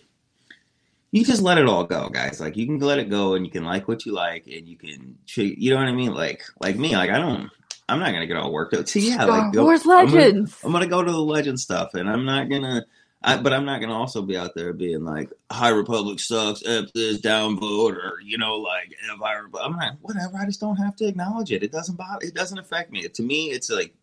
[1.12, 2.40] you just let it all go, guys.
[2.40, 4.78] Like you can let it go, and you can like what you like, and you
[4.78, 6.14] can, you know what I mean.
[6.14, 7.50] Like, like me, like I don't,
[7.88, 8.88] I'm not gonna get all worked out.
[8.88, 10.60] See, yeah, Star like go, Wars I'm gonna- Legends.
[10.64, 12.86] I'm gonna, go to the legend stuff, and I'm not gonna,
[13.24, 16.86] I, but I'm not gonna also be out there being like High Republic sucks, f
[16.94, 19.64] this downvote, or you know, like f High Republic.
[19.66, 20.38] I'm not, whatever.
[20.38, 21.64] I just don't have to acknowledge it.
[21.64, 22.26] It doesn't bother.
[22.26, 23.08] It doesn't affect me.
[23.08, 23.96] To me, it's like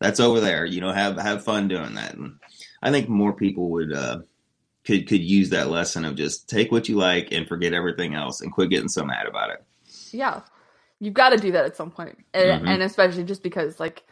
[0.00, 0.64] that's over there.
[0.64, 2.14] You know, have have fun doing that.
[2.14, 2.38] And
[2.82, 3.92] I think more people would.
[3.92, 4.20] uh
[4.88, 8.40] could could use that lesson of just take what you like and forget everything else
[8.40, 9.62] and quit getting so mad about it.
[10.12, 10.40] Yeah,
[10.98, 12.68] you've got to do that at some point, and, Mhm.
[12.68, 14.02] and especially just because, like,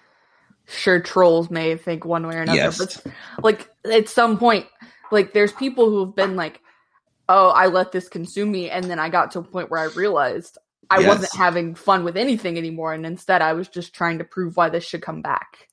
[0.66, 2.76] sure, trolls may think one way or another, Yes.
[2.76, 3.02] but
[3.42, 4.66] like at some point,
[5.10, 6.60] like there's people who have been like,
[7.26, 9.84] "Oh, I let this consume me," and then I got to a point where I
[9.94, 10.58] realized
[10.90, 11.08] I Yes.
[11.08, 14.68] wasn't having fun with anything anymore, and instead I was just trying to prove why
[14.68, 15.68] this should come back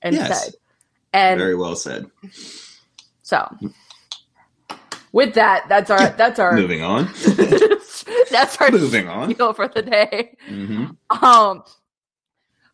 [0.00, 0.28] instead.
[0.28, 0.54] Yes.
[1.12, 2.06] And Very well said.
[3.22, 3.48] so,
[5.14, 7.04] with that, that's our that's our Moving on.
[8.30, 9.30] that's our Moving on.
[9.32, 10.36] spiel for the day.
[10.48, 10.86] hmm
[11.22, 11.62] Um,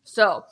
[0.03, 0.43] so,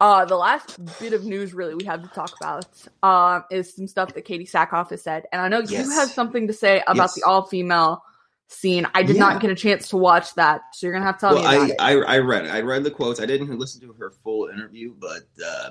[0.00, 0.66] uh, the last
[0.98, 2.66] bit of news really we have to talk about
[3.02, 6.46] um is some stuff that Katee Sackhoff has said, and I know you have something
[6.48, 7.14] to say about Yes.
[7.14, 8.02] the all female
[8.48, 8.84] scene.
[8.94, 9.20] I did Yeah.
[9.28, 11.66] not get a chance to watch that, so you're gonna have to tell Well, me
[11.68, 11.92] about I.
[11.92, 12.50] I I read it.
[12.50, 13.20] I read the quotes.
[13.20, 15.70] I didn't listen to her full interview, but uh,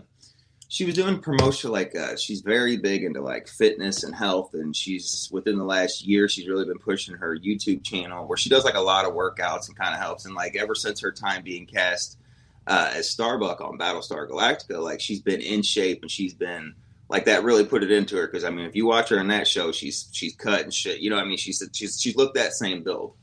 [0.72, 1.72] she was doing promotion.
[1.72, 6.06] Like uh, she's very big into like fitness and health, and she's within the last
[6.06, 9.14] year she's really been pushing her YouTube channel where she does like a lot of
[9.14, 10.26] workouts and kind of helps.
[10.26, 12.20] And like ever since her time being cast
[12.68, 16.76] uh, as Starbuck on Battlestar Galactica, like she's been in shape and she's been
[17.10, 19.30] like that really put it into her because I mean if you watch her in
[19.30, 22.16] that show she's she's cut and shit you know what I mean she's she's she's
[22.16, 23.16] looked that same build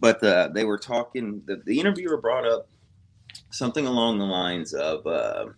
[0.00, 2.68] but uh, they were talking the, the interviewer brought up
[3.50, 5.48] something along the lines of uh,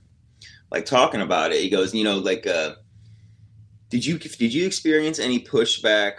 [0.71, 1.61] like talking about it.
[1.61, 2.75] He goes you know like uh,
[3.91, 6.15] did you did you experience any pushback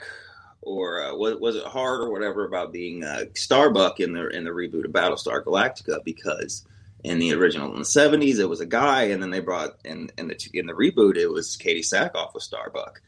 [0.62, 4.44] or uh, was, was it hard or whatever about being uh, Starbuck in the in
[4.44, 6.04] the reboot of Battlestar Galactica?
[6.04, 6.66] Because
[7.04, 10.10] in the original in the seventies it was a guy and then they brought in
[10.18, 13.02] in the in the reboot it was Katee Sackhoff was Starbuck.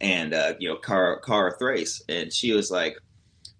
[0.00, 2.02] And uh, you know Kara, Kara Thrace.
[2.08, 2.98] And she was like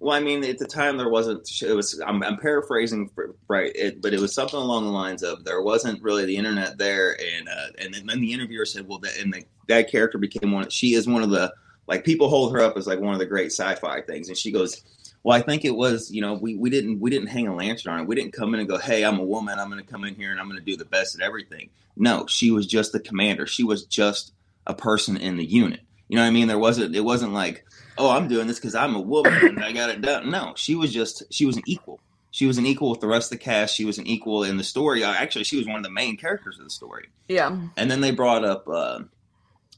[0.03, 3.11] well I mean at the time there wasn't it was I'm, I'm paraphrasing
[3.49, 6.79] right it, but it was something along the lines of there wasn't really the internet
[6.79, 10.53] there and uh, and then the interviewer said well that and the, that character became
[10.53, 11.53] one she is one of the
[11.87, 14.51] like people hold her up as like one of the great sci-fi things and she
[14.51, 14.83] goes
[15.25, 17.93] well, I think it was, you know, we, we didn't we didn't hang a lantern
[17.93, 18.07] on it.
[18.07, 19.59] We didn't come in and go, "Hey, I'm a woman.
[19.59, 21.71] I'm going to come in here and I'm going to do the best at everything."
[21.97, 23.47] No, she was just the commander.
[23.47, 24.33] She was just
[24.67, 25.81] a person in the unit.
[26.12, 26.46] You know what I mean?
[26.46, 27.64] There wasn't it wasn't like,
[27.96, 30.75] "Oh, I'm doing this because I'm a woman and I got it done." No, she
[30.75, 32.01] was just she was an equal.
[32.33, 33.75] She was an equal with the rest of the cast.
[33.75, 35.03] She was an equal in the story.
[35.03, 37.09] Uh, Actually, she was one of the main characters of the story.
[37.29, 39.01] yeah, And then they brought up uh,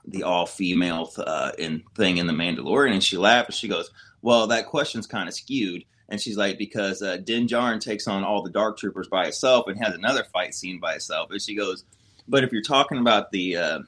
[0.04, 3.92] the all female uh, in thing in the Mandalorian, and she laughed and she goes,
[4.20, 8.24] "Well, that question's kind of skewed." And she's like, "Because uh, Din Djarin takes on
[8.24, 11.54] all the Dark Troopers by itself and has another fight scene by itself." And she
[11.54, 11.84] goes,
[12.26, 13.78] "But if you're talking about the, uh,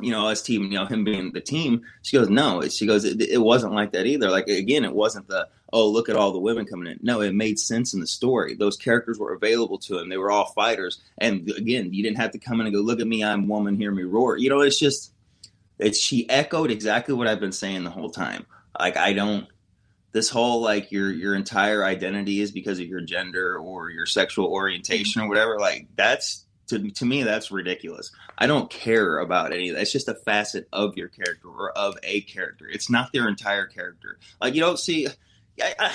[0.00, 3.04] you know, us team, you know, him being the team," she goes, "No." She goes,
[3.04, 4.30] "It, it wasn't like that either.
[4.30, 6.98] Like again, it wasn't the." Oh, look at all the women coming in.
[7.02, 8.54] No, it made sense in the story.
[8.54, 10.08] Those characters were available to him.
[10.08, 10.98] They were all fighters.
[11.18, 13.76] And again, you didn't have to come in and go, look at me, I'm woman,
[13.76, 14.38] hear me roar.
[14.38, 15.12] You know, it's just,
[15.78, 18.46] it's she echoed exactly what I've been saying the whole time.
[18.78, 19.46] Like I don't
[20.12, 24.46] this whole like your your entire identity is because of your gender or your sexual
[24.46, 28.12] orientation or whatever, like that's to, to me that's ridiculous.
[28.36, 29.82] I don't care about any of that.
[29.82, 32.68] It's just a facet of your character or of a character.
[32.68, 34.18] It's not their entire character.
[34.40, 35.08] Like you don't see
[35.60, 35.92] I, I,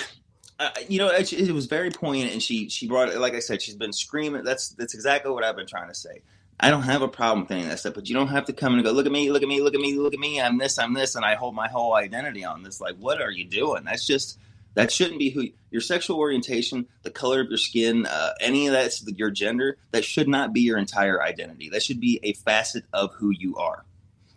[0.60, 3.18] I, you know, it, it was very poignant, and she she brought it.
[3.18, 4.44] Like I said, she's been screaming.
[4.44, 6.22] That's that's exactly what I've been trying to say.
[6.60, 8.84] I don't have a problem with that stuff, but you don't have to come and
[8.84, 10.40] go, look at me, look at me, look at me, look at me.
[10.40, 12.80] I'm this, I'm this, and I hold my whole identity on this.
[12.80, 13.82] Like, what are you doing?
[13.84, 14.38] That's just
[14.74, 18.72] that shouldn't be who your sexual orientation, the color of your skin, uh, any of
[18.72, 19.78] that's your gender.
[19.92, 21.70] That should not be your entire identity.
[21.70, 23.84] That should be a facet of who you are.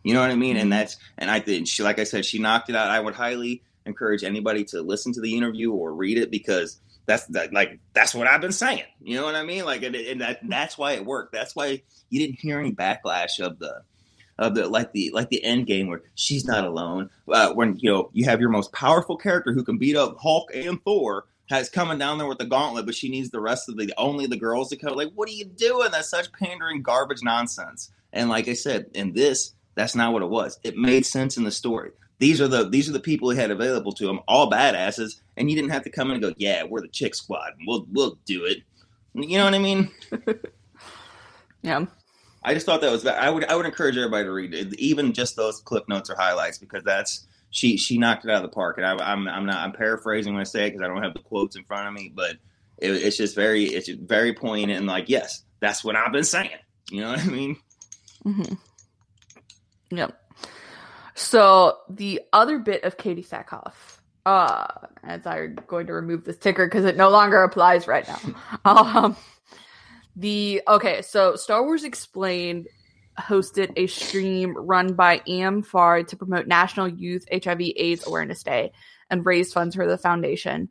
[0.03, 0.57] You know what I mean?
[0.57, 2.89] And that's and I think she, like I said, she knocked it out.
[2.89, 7.25] I would highly encourage anybody to listen to the interview or read it because that's
[7.27, 8.83] that like that's what I've been saying.
[9.01, 9.65] You know what I mean?
[9.65, 11.33] Like, and, and that that's why it worked.
[11.33, 13.81] That's why you didn't hear any backlash of the
[14.39, 17.09] of the like the like the end game where she's not alone.
[17.31, 20.49] Uh, when you know you have your most powerful character who can beat up Hulk
[20.53, 23.77] and Thor has coming down there with the gauntlet, but she needs the rest of
[23.77, 24.95] the only the girls to come.
[24.95, 25.89] Like, what are you doing?
[25.91, 27.91] That's such pandering garbage nonsense.
[28.11, 30.59] And like I said, in this, that's not what it was.
[30.63, 31.91] It made sense in the story.
[32.19, 35.49] These are the these are the people he had available to him, all badasses, and
[35.49, 38.17] you didn't have to come in and go, yeah, we're the chick squad, we'll we'll
[38.25, 38.63] do it.
[39.13, 39.91] You know what I mean?
[41.63, 41.85] Yeah.
[42.47, 43.05] I just thought that was.
[43.05, 46.15] I would I would encourage everybody to read it, even just those clip notes or
[46.15, 48.77] highlights because that's she she knocked it out of the park.
[48.77, 51.13] And I, I'm I'm not I'm paraphrasing when I say it because I don't have
[51.13, 52.37] the quotes in front of me, but
[52.77, 56.23] it, it's just very it's just very poignant and like yes, that's what I've been
[56.23, 56.51] saying.
[56.89, 57.57] You know what I mean?
[58.25, 59.97] Mm-hmm.
[59.97, 60.21] Yep.
[61.15, 63.73] So the other bit of Katee Sackhoff,
[64.25, 64.67] uh,
[65.03, 68.19] as I'm going to remove this ticker because it no longer applies right now.
[68.65, 69.17] um,
[70.17, 72.67] the okay, so Star Wars Explained
[73.19, 78.71] hosted a stream run by AMFAR to promote National Youth HIV/AIDS Awareness Day
[79.09, 80.69] and raise funds for the foundation.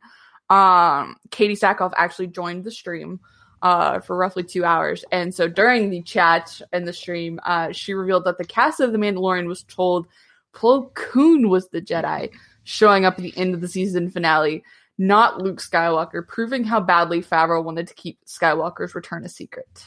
[0.49, 3.19] Um, Katee Sackhoff actually joined the stream
[3.61, 5.03] uh, for roughly two hours.
[5.11, 8.91] And so during the chat and the stream, uh, she revealed that the cast of
[8.91, 10.07] The Mandalorian was told
[10.53, 12.31] Plo Koon was the Jedi
[12.63, 14.63] showing up at the end of the season finale,
[14.97, 19.85] not Luke Skywalker, proving how badly Favreau wanted to keep Skywalker's return a secret.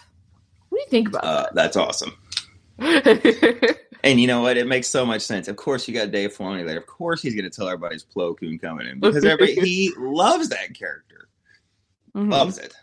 [0.69, 2.17] What do you think about Uh, that's awesome.
[2.79, 4.57] and you know what?
[4.57, 5.49] It makes so much sense.
[5.49, 6.79] Of course, you got Dave Filoni there.
[6.79, 10.49] Of course, he's going to tell everybody it's Plo Koon coming in because he loves
[10.51, 11.29] that character.
[12.15, 12.31] Mhm.
[12.31, 12.75] Loves it.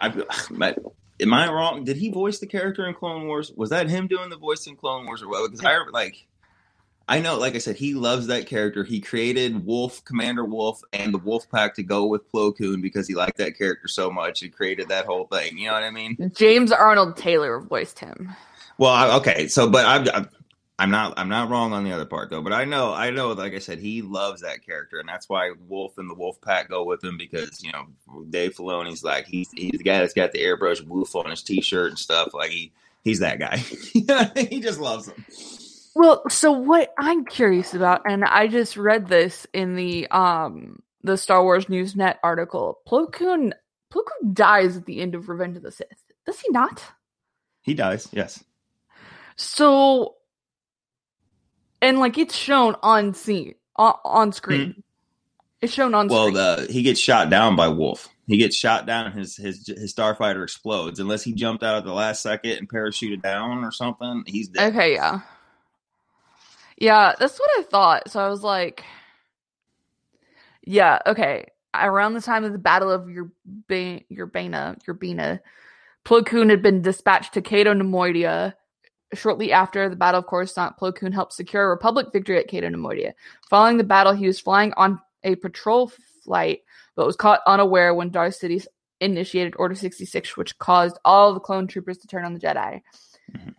[0.00, 0.74] I,
[1.20, 1.84] am I wrong?
[1.84, 3.52] Did he voice the character in Clone Wars?
[3.56, 5.50] Was that him doing the voice in Clone Wars or what?
[5.50, 6.26] Because I like,
[7.08, 8.84] I know, like I said, he loves that character.
[8.84, 13.08] He created Wolf, Commander Wolf, and the Wolf Pack to go with Plo Koon because
[13.08, 14.40] he liked that character so much.
[14.40, 15.56] He created that whole thing.
[15.56, 16.32] You know what I mean?
[16.34, 18.34] James Arnold Taylor voiced him.
[18.76, 20.28] Well, I, okay, so but I'm, I'm
[20.78, 22.42] I'm not I'm not wrong on the other part though.
[22.42, 25.52] But I know I know like I said he loves that character, and that's why
[25.66, 27.86] Wolf and the Wolf Pack go with him because you know
[28.30, 31.88] Dave Filoni's like he's he's the guy that's got the airbrush Wolf on his T-shirt
[31.88, 32.32] and stuff.
[32.32, 32.70] Like he
[33.02, 33.56] he's that guy.
[34.36, 35.24] he just loves him.
[35.98, 41.16] Well, so what I'm curious about, and I just read this in the um the
[41.16, 42.78] Star Wars Newsnet article.
[42.86, 43.52] Plo Koon
[43.92, 45.88] Plo Koon dies at the end of Revenge of the Sith.
[46.24, 46.84] Does he not?
[47.62, 48.08] He dies.
[48.12, 48.44] Yes.
[49.34, 50.14] So,
[51.82, 54.84] and like it's shown on scene on, on screen.
[55.60, 56.06] It's shown on.
[56.06, 58.08] Well, the, he gets shot down by Wolf.
[58.28, 59.10] He gets shot down.
[59.10, 61.00] His his his starfighter explodes.
[61.00, 64.72] Unless he jumped out at the last second and parachuted down or something, he's dead.
[64.72, 65.22] Okay, yeah.
[66.80, 68.10] Yeah, that's what I thought.
[68.10, 68.84] So I was like,
[70.62, 71.46] yeah, okay.
[71.74, 75.40] Around the time of the Battle of Urbana, Urbana,
[76.04, 78.54] Plo Koon had been dispatched to Cato Neimoidia.
[79.14, 82.68] Shortly after the Battle of Coruscant, Plo Koon helped secure a Republic victory at Cato
[82.68, 83.12] Neimoidia.
[83.50, 85.90] Following the battle, he was flying on a patrol
[86.22, 86.60] flight,
[86.94, 88.66] but was caught unaware when Darth Sidious
[89.00, 92.82] initiated Order 66, which caused all the clone troopers to turn on the Jedi.
[93.32, 93.50] Mm-hmm.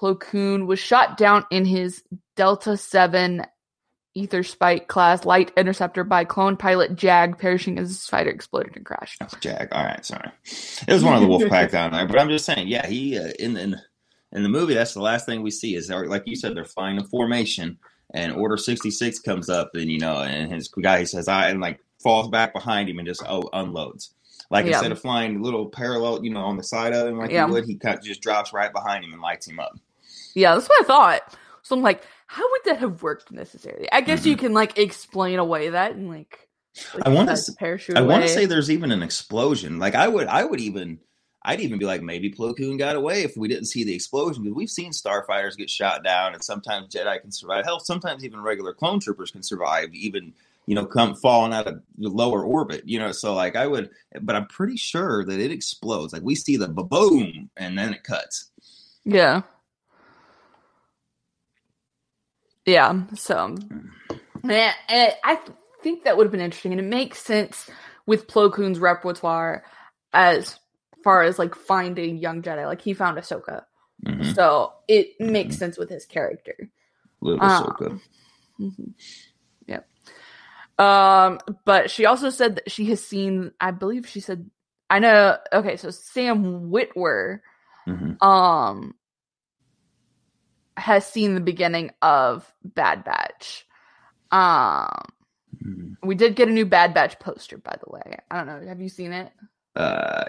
[0.00, 2.02] Plo Koon was shot down in his
[2.36, 3.44] Delta 7
[4.16, 9.20] Aethersprite class light interceptor by clone pilot Jag, perishing as his fighter exploded and crashed.
[9.22, 9.68] Oh, Jag.
[9.72, 10.30] All right, sorry.
[10.86, 13.18] It was one of the wolf pack down there, but I'm just saying, yeah, he
[13.18, 13.76] uh, in in
[14.32, 16.64] in the movie, that's the last thing we see is they're- like you said, they're
[16.64, 17.78] flying in formation,
[18.12, 21.80] and Order 66 comes up, and you know, and his guy says, "I," and like
[22.02, 24.14] falls back behind him and just oh unloads.
[24.50, 24.72] Like Yeah.
[24.72, 27.46] instead of flying a little parallel, you know, on the side of him like Yeah.
[27.46, 29.78] he would, he kind of just drops right behind him and lights him up.
[30.38, 31.34] Yeah, that's what I thought.
[31.62, 33.90] So I'm like, how would that have worked necessarily?
[33.90, 34.46] I guess you mm-hmm.
[34.46, 36.48] can like explain away that and like,
[36.94, 37.34] like I want to.
[37.34, 37.96] Uh, parachute.
[37.96, 39.78] I want to say there's even an explosion.
[39.78, 41.00] Like I would, I would even,
[41.42, 44.44] I'd even be like, maybe Plo Koon got away if we didn't see the explosion
[44.44, 47.64] because we've seen starfighters get shot down, and sometimes Jedi can survive.
[47.64, 50.32] Hell, sometimes even regular clone troopers can survive, even
[50.66, 52.82] you know, come falling out of the lower orbit.
[52.84, 56.12] You know, so like I would, but I'm pretty sure that it explodes.
[56.12, 58.50] Like we see the boom, and then it cuts.
[59.04, 59.42] Yeah.
[62.68, 63.00] Yeah.
[63.14, 63.54] So,
[64.44, 65.40] yeah, eh, I
[65.82, 67.68] think that would have been interesting, and it makes sense
[68.06, 69.64] with Plo Koon's repertoire
[70.12, 70.58] as
[71.02, 72.66] far as like finding young Jedi.
[72.66, 73.64] Like he found Ahsoka,
[74.06, 74.34] Mhm.
[74.34, 76.54] so it makes sense with his character.
[77.22, 78.00] Little Um, Ahsoka.
[78.60, 78.94] Mhm.
[79.66, 79.88] Yep.
[80.78, 83.52] Um, but she also said that she has seen.
[83.60, 84.50] I believe she said.
[84.90, 85.36] I know.
[85.52, 87.40] Okay, so Sam Witwer,
[87.86, 88.22] Mhm.
[88.22, 88.94] um,
[90.78, 93.66] has seen the beginning of Bad Batch.
[94.30, 94.88] Um,
[95.64, 95.96] Mhm.
[96.02, 98.16] we did get a new Bad Batch poster, by the way.
[98.30, 98.66] I don't know.
[98.68, 99.32] Have you seen it
[99.74, 100.24] Uh,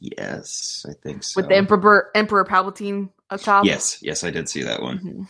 [0.00, 1.40] yes, I think so.
[1.40, 3.64] with the Emperor Emperor Palpatine up top?
[3.64, 4.98] Yes, yes, I did see that one.
[4.98, 5.28] Mhm.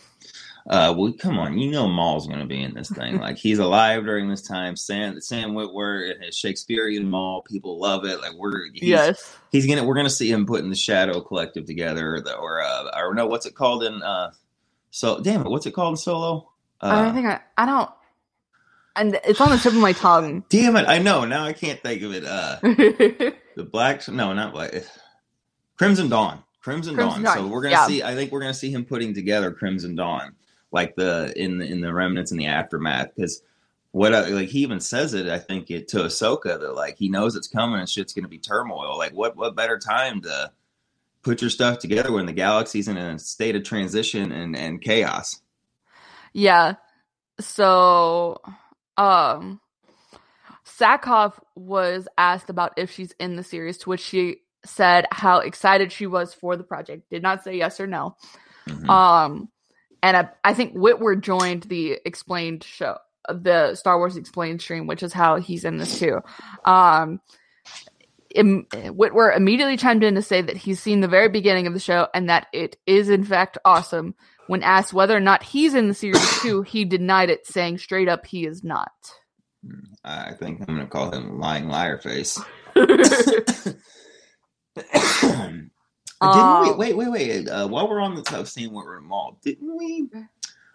[0.69, 3.19] Uh, well, come on, you know Maul's going to be in this thing.
[3.19, 4.75] Like he's alive during this time.
[4.75, 8.21] Sam Sam Witwer and his Shakespearean Maul, people love it.
[8.21, 9.35] Like we're he's, Yes.
[9.51, 12.91] he's gonna we're gonna see him putting the Shadow Collective together, or the, or uh,
[12.95, 14.31] or no, what's it called in uh,
[14.91, 16.51] so damn it, what's it called in Solo?
[16.79, 17.39] I Uh, think I.
[17.57, 17.89] I don't.
[18.95, 20.43] And it's on the tip of my tongue.
[20.49, 22.25] damn it, I know now I can't think of it.
[22.25, 24.73] Uh, the black no, not black.
[25.77, 26.43] Crimson Dawn.
[26.61, 27.35] Crimson, Crimson Dawn.
[27.35, 27.87] Dawn, So we're gonna yeah.
[27.87, 28.03] see.
[28.03, 30.33] I think we're gonna see him putting together Crimson Dawn,
[30.71, 33.15] like the in the in the remnants and the aftermath.
[33.15, 33.41] Because
[33.91, 35.27] what I, like he even says it.
[35.27, 38.37] I think it to Ahsoka that like he knows it's coming and shit's gonna be
[38.39, 38.97] turmoil.
[38.97, 40.51] Like what what better time to
[41.23, 45.41] put your stuff together when the galaxy's in a state of transition and and chaos.
[46.33, 46.75] Yeah.
[47.39, 48.41] So,
[48.97, 49.59] um,
[50.65, 55.91] Sackhoff was asked about if she's in the series, to which she said how excited
[55.91, 57.09] she was for the project.
[57.09, 58.15] Did not say yes or no.
[58.87, 59.49] Um,
[60.03, 62.97] and I, I think Witwer joined the explained show,
[63.27, 66.19] the Star Wars explained stream, which is how he's in this too.
[66.65, 67.21] Um,
[68.35, 71.79] im- Witwer immediately chimed in to say that he's seen the very beginning of the
[71.79, 74.15] show and that it is in fact awesome.
[74.47, 78.09] When asked whether or not he's in the series too, he denied it, saying straight
[78.09, 78.91] up he is not.
[80.03, 82.39] I think I'm gonna call him lying liar face.
[86.21, 86.69] Didn't we?
[86.69, 87.49] Um, Wait, wait, wait.
[87.49, 90.07] Uh, while we're on the top scene, what we're in the mall, didn't we?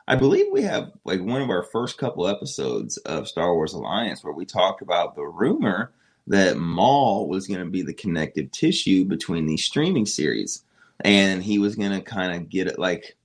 [0.09, 4.25] I believe we have like one of our first couple episodes of Star Wars Alliance
[4.25, 5.93] where we talked about the rumor
[6.29, 10.65] that Maul was going to be the connective tissue between these streaming series,
[11.01, 13.17] and he was going to kind of get it like.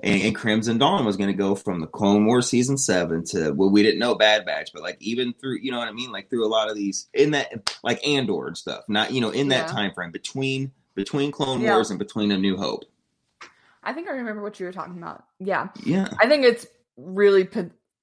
[0.00, 3.50] And, and Crimson Dawn was going to go from the Clone Wars season seven to
[3.50, 6.12] well, we didn't know Bad Batch, but like even through, you know what I mean,
[6.12, 9.30] like through a lot of these in that like Andor and stuff, not you know
[9.30, 9.72] in that Yeah.
[9.72, 11.74] time frame between between Clone Yeah.
[11.74, 12.84] Wars and between A New Hope.
[13.82, 15.24] I think I remember what you were talking about.
[15.40, 15.68] Yeah.
[15.84, 16.08] Yeah.
[16.20, 16.66] I think it's
[16.96, 17.48] really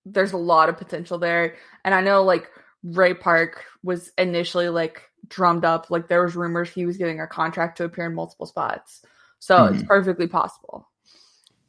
[0.05, 1.55] there's a lot of potential there,
[1.85, 2.51] and I know like
[2.83, 7.27] Ray Park was initially like drummed up, like there was rumors he was getting a
[7.27, 9.03] contract to appear in multiple spots,
[9.39, 9.87] so it's Mhm.
[9.87, 10.89] perfectly possible.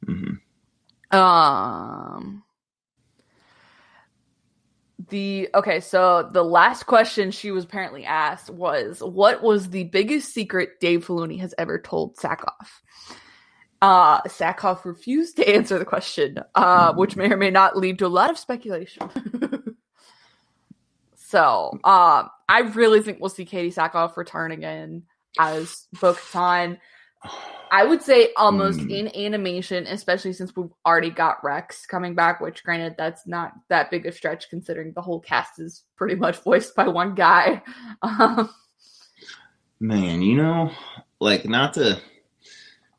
[0.05, 0.35] hmm
[1.17, 2.43] Um.
[5.11, 10.33] The okay, so the last question she was apparently asked was, "What was the biggest
[10.33, 12.81] secret Dave Filoni has ever told Sackhoff?"
[13.83, 18.07] Uh, Sackhoff refused to answer the question, uh, which may or may not lead to
[18.07, 19.03] a lot of speculation.
[21.29, 25.03] so, um, I really think we'll see Katee Sackhoff return again
[25.41, 26.79] as Bo-Katan.
[27.73, 28.91] I would say almost Hmm.
[28.91, 33.91] in animation, especially since we've already got Rex coming back, which granted that's not that
[33.91, 37.61] big a stretch considering the whole cast is pretty much voiced by one guy.
[38.03, 38.51] Um,
[39.81, 40.71] Man, you know,
[41.21, 42.01] like not to,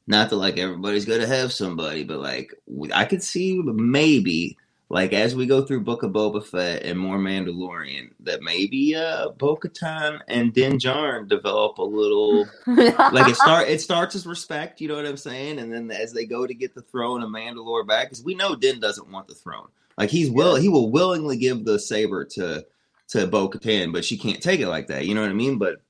[0.06, 2.54] not to like everybody's gonna have somebody, but like
[2.94, 4.58] I could see maybe
[4.90, 9.30] like as we go through Book of Boba Fett and more Mandalorian, that maybe uh
[9.32, 14.88] Bo-Katan and Din Djarin develop a little like it start it starts as respect, you
[14.88, 17.86] know what I'm saying, and then as they go to get the throne of Mandalore
[17.86, 19.68] back, because we know Din doesn't want the throne.
[19.98, 22.66] Like he's will he will willingly give the saber to
[23.10, 25.06] to Bo Katan, but she can't take it like that.
[25.06, 25.58] You know what I mean?
[25.58, 25.82] But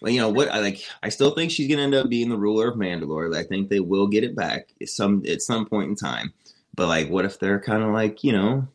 [0.00, 0.48] well, you know what?
[0.48, 0.84] I like.
[1.02, 3.34] I still think she's gonna end up being the ruler of Mandalore.
[3.34, 6.32] I think they will get it back at some at some point in time.
[6.78, 8.68] But like, what if they're kind of like you know,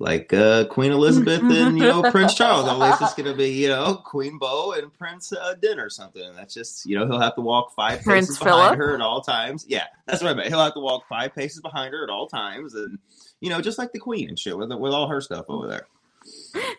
[0.00, 2.66] like uh, Queen Elizabeth and you know Prince Charles?
[2.66, 6.28] Always just gonna be you know Queen Bo and Prince uh, Din or something.
[6.34, 9.20] That's just you know he'll have to walk five Prince paces behind her at all
[9.20, 9.64] times.
[9.68, 10.48] Yeah, that's what I meant.
[10.48, 12.98] He'll have to walk five paces behind her at all times, and
[13.38, 15.68] you know just like the Queen and shit with with all her stuff over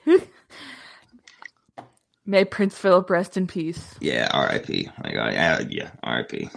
[0.05, 0.19] there.
[2.25, 3.95] May Prince Philip rest in peace.
[4.01, 4.89] Yeah, R.I.P.
[5.01, 6.49] Like, yeah, R.I.P.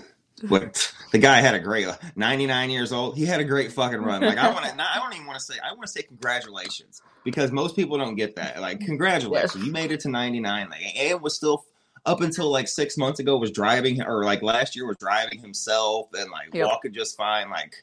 [0.49, 3.17] What the guy had a great, uh, 99 years old.
[3.17, 4.23] He had a great fucking run.
[4.23, 7.03] Like I want to, I don't even want to say, I want to say congratulations
[7.25, 8.61] because most people don't get that.
[8.61, 10.71] Like congratulations, you made it to 99.
[10.71, 11.65] Like and was still
[12.07, 16.09] up until like six months ago was driving, or like last year was driving himself
[16.15, 16.67] and like Yep.
[16.67, 17.51] walking just fine.
[17.51, 17.75] Like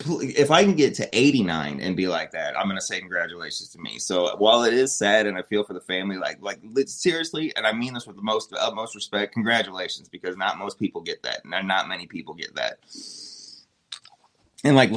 [0.00, 3.78] if I can get to 89 and be like that, I'm gonna say congratulations to
[3.78, 3.98] me.
[3.98, 7.66] So while it is sad and I feel for the family, like like seriously, and
[7.66, 11.40] I mean this with the most utmost respect, congratulations because not most people get that,
[11.44, 12.78] and not many people get that.
[14.64, 14.92] And like,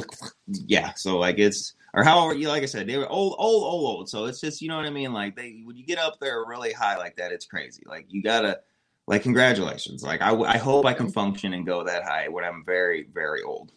[0.46, 3.96] yeah, so like it's or however you like I said, they were old, old, old,
[3.96, 4.08] old.
[4.08, 5.12] So it's just you know what I mean.
[5.12, 7.82] Like they when you get up there really high like that, it's crazy.
[7.86, 8.60] Like you gotta
[9.06, 10.02] like congratulations.
[10.02, 13.42] Like I, I hope I can function and go that high when I'm very very
[13.42, 13.72] old.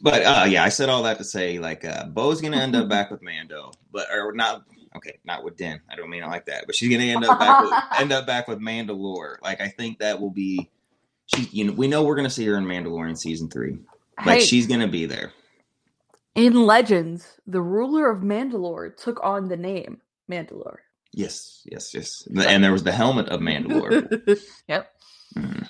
[0.00, 2.88] But uh, yeah, I said all that to say like uh, Bo's gonna end up
[2.88, 4.64] back with Mando, but or not.
[4.96, 5.80] Okay, not with Din.
[5.90, 8.26] I don't mean it like that, but she's gonna end up back with, end up
[8.26, 9.36] back with Mandalore.
[9.42, 10.70] Like I think that will be.
[11.26, 13.78] She, you know, we know we're gonna see her in Mandalorian season three.
[14.24, 14.44] Like Hey.
[14.44, 15.32] she's gonna be there.
[16.34, 20.78] In Legends, the ruler of Mandalore took on the name Mandalore.
[21.12, 22.26] Yes, yes, yes.
[22.34, 24.40] And there was the helmet of Mandalore.
[24.68, 24.92] yep.
[25.36, 25.68] Mhm.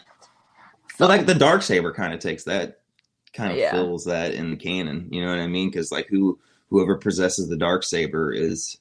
[0.98, 2.81] Well, like the dark saber kind of takes that,
[3.32, 3.72] kind of Yeah.
[3.72, 5.08] fills that in the canon.
[5.10, 5.68] You know what I mean?
[5.70, 6.38] Because like who,
[6.70, 8.78] whoever possesses the dark saber is,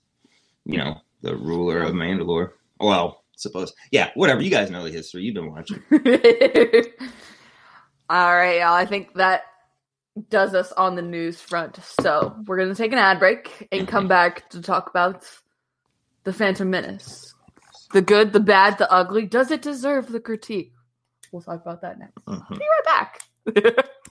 [0.66, 2.52] you know, the ruler of Mandalore.
[2.80, 3.74] Well, suppose.
[3.91, 4.41] Yeah, whatever.
[4.41, 5.24] You guys know the history.
[5.24, 5.82] You've been watching.
[8.10, 8.74] All right, y'all.
[8.74, 9.43] I think that
[10.30, 11.80] does us on the news front.
[12.02, 15.24] So we're gonna take an ad break and come back to talk about
[16.24, 17.34] the Phantom Menace.
[17.93, 19.26] The good, the bad, the ugly.
[19.26, 20.74] Does it deserve the critique?
[21.32, 22.26] We'll talk about that next.
[22.26, 22.49] Mhm.
[22.49, 23.86] Be right back.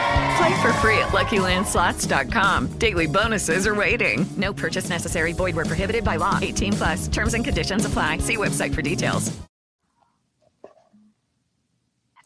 [0.37, 2.67] Play for free at LuckyLandSlots.com.
[2.77, 4.25] Daily bonuses are waiting.
[4.37, 5.33] No purchase necessary.
[5.33, 6.39] Void where prohibited by law.
[6.41, 7.07] 18 plus.
[7.07, 8.19] Terms and conditions apply.
[8.19, 9.31] See website for details.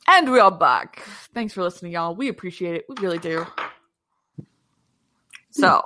[0.07, 1.03] And we are back.
[1.33, 2.15] Thanks for listening, y'all.
[2.15, 2.85] We appreciate it.
[2.87, 3.45] We really do.
[5.49, 5.81] So,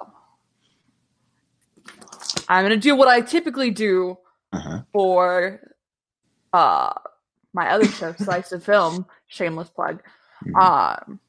[2.50, 4.18] I'm gonna do what I typically do
[4.52, 4.82] Uh-huh.
[4.92, 5.62] for
[6.54, 6.94] uh
[7.54, 9.06] my other show, Slice of Film.
[9.28, 10.02] Shameless plug.
[10.46, 10.56] Mm-hmm.
[10.56, 11.20] Um,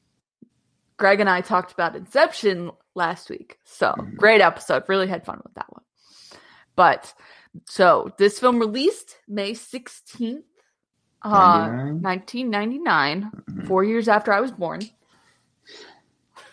[1.01, 4.83] Greg and I talked about Inception last week, so great episode.
[4.87, 5.81] Really had fun with that one.
[6.75, 7.11] But
[7.67, 10.45] so this film released May sixteenth,
[11.23, 11.31] uh,
[11.69, 12.01] 99?
[12.03, 13.31] nineteen ninety nine,
[13.65, 14.81] four years after I was born.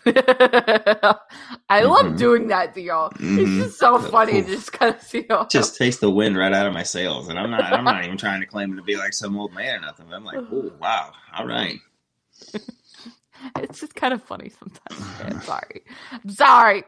[0.07, 3.11] I love doing that to y'all.
[3.11, 3.57] It's Mhm.
[3.59, 5.45] just so funny to just kind of see y'all.
[5.47, 7.61] Just takes the wind right out of my sails, and I'm not.
[7.71, 10.11] I'm not even trying to claim to be like some old man or nothing.
[10.11, 11.79] I'm like, oh wow, all right.
[13.57, 15.19] It's just kind of funny sometimes.
[15.23, 15.41] man.
[15.43, 15.81] sorry,
[16.11, 16.83] I'm sorry.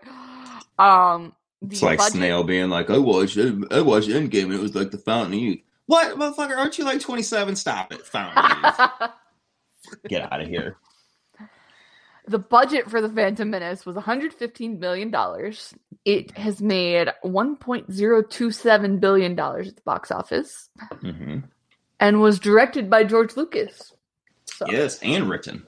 [0.80, 4.76] Um, It's like budget- Snail being like, I watched, I watched Endgame, and it was
[4.76, 5.60] like the Fountain of Youth.
[5.88, 6.58] What, motherfucker?
[6.58, 7.56] Aren't you like 27?
[7.56, 8.44] Stop it, Fountain.
[10.08, 10.78] Get out of here.
[12.28, 15.74] The budget for the Phantom Menace was 115 million dollars.
[16.06, 20.70] It has made 1.027 billion dollars at the box office,
[21.02, 21.40] hmm
[22.00, 23.94] and was directed by George Lucas.
[24.46, 25.68] So Yes, and written.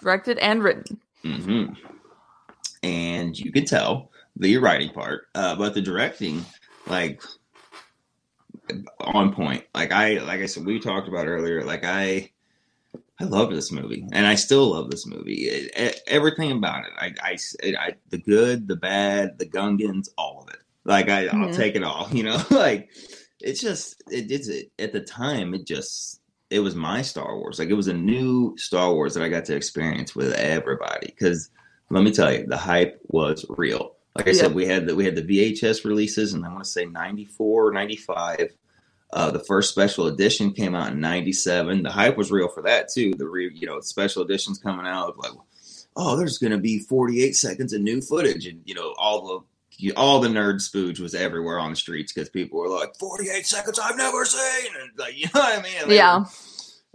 [0.00, 1.00] Directed and written.
[1.24, 1.74] Mm-hmm.
[2.82, 6.44] And you could tell the writing part, uh, but the directing,
[6.86, 7.22] like,
[9.00, 9.64] on point.
[9.74, 11.64] Like I, like I said, we talked about earlier.
[11.64, 12.30] Like I,
[13.20, 15.44] I love this movie, and I still love this movie.
[15.44, 20.08] It, it- everything about it, I, I, it- I, the good, the bad, the Gungans,
[20.18, 20.60] all of it.
[20.84, 21.56] Like I, I'll Mhm.
[21.56, 22.08] take it all.
[22.12, 22.90] You know, like
[23.40, 26.20] it's just, it, it's it, at the time, it just,
[26.54, 27.58] it was my Star Wars.
[27.58, 31.06] Like it was a new Star Wars that I got to experience with everybody.
[31.08, 31.50] Because
[31.90, 33.96] let me tell you, the hype was real.
[34.16, 34.42] Like I Yeah.
[34.42, 37.72] said, we had the, we had the VHS releases, and I want to say 94,
[37.72, 38.54] 95.
[39.12, 41.82] Uh, the first special edition came out in '97.
[41.82, 43.14] The hype was real for that too.
[43.16, 45.32] The re, you know special editions coming out like,
[45.96, 49.40] oh, there's going to be 48 seconds of new footage, and you know all the
[49.78, 53.46] you- all the nerd spooge was everywhere on the streets because people were like 48
[53.46, 55.88] seconds I've never seen, and like you know what I mean?
[55.88, 56.18] They Yeah.
[56.20, 56.26] were-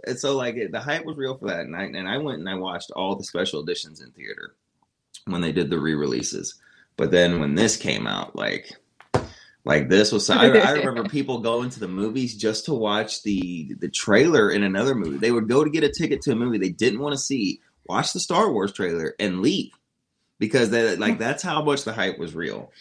[0.06, 2.38] and so like it, the hype was real for that, and I and I went
[2.38, 4.54] and I watched all the special editions in theater
[5.26, 6.54] when they did the re-releases.
[6.96, 8.70] But then when this came out, like
[9.66, 13.74] like this was I, I remember people going to the movies just to watch the
[13.78, 15.18] the trailer in another movie.
[15.18, 17.60] They would go to get a ticket to a movie they didn't want to see,
[17.84, 19.70] watch the Star Wars trailer, and leave
[20.40, 22.72] because they like that's how much the hype was real.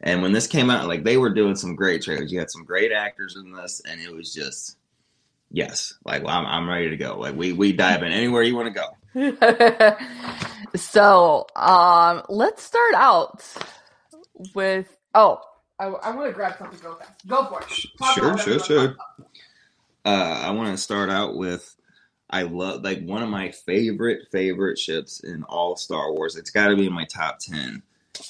[0.00, 2.32] And when this came out, like they were doing some great trailers.
[2.32, 4.78] You had some great actors in this, and it was just
[5.50, 7.18] yes, like well, I'm I'm ready to go.
[7.18, 9.96] Like we we dive in anywhere you want to go.
[10.76, 13.42] so, um, let's start out
[14.54, 14.96] with.
[15.14, 15.40] Oh,
[15.80, 17.26] I, I want to grab something real fast.
[17.26, 17.68] Go for it.
[17.98, 18.96] Talk Sure, sure, sure.
[20.04, 21.74] Uh, I want to start out with
[22.30, 26.36] I love like one of my favorite favorite ships in all Star Wars.
[26.36, 27.82] It's got to be in my top ten.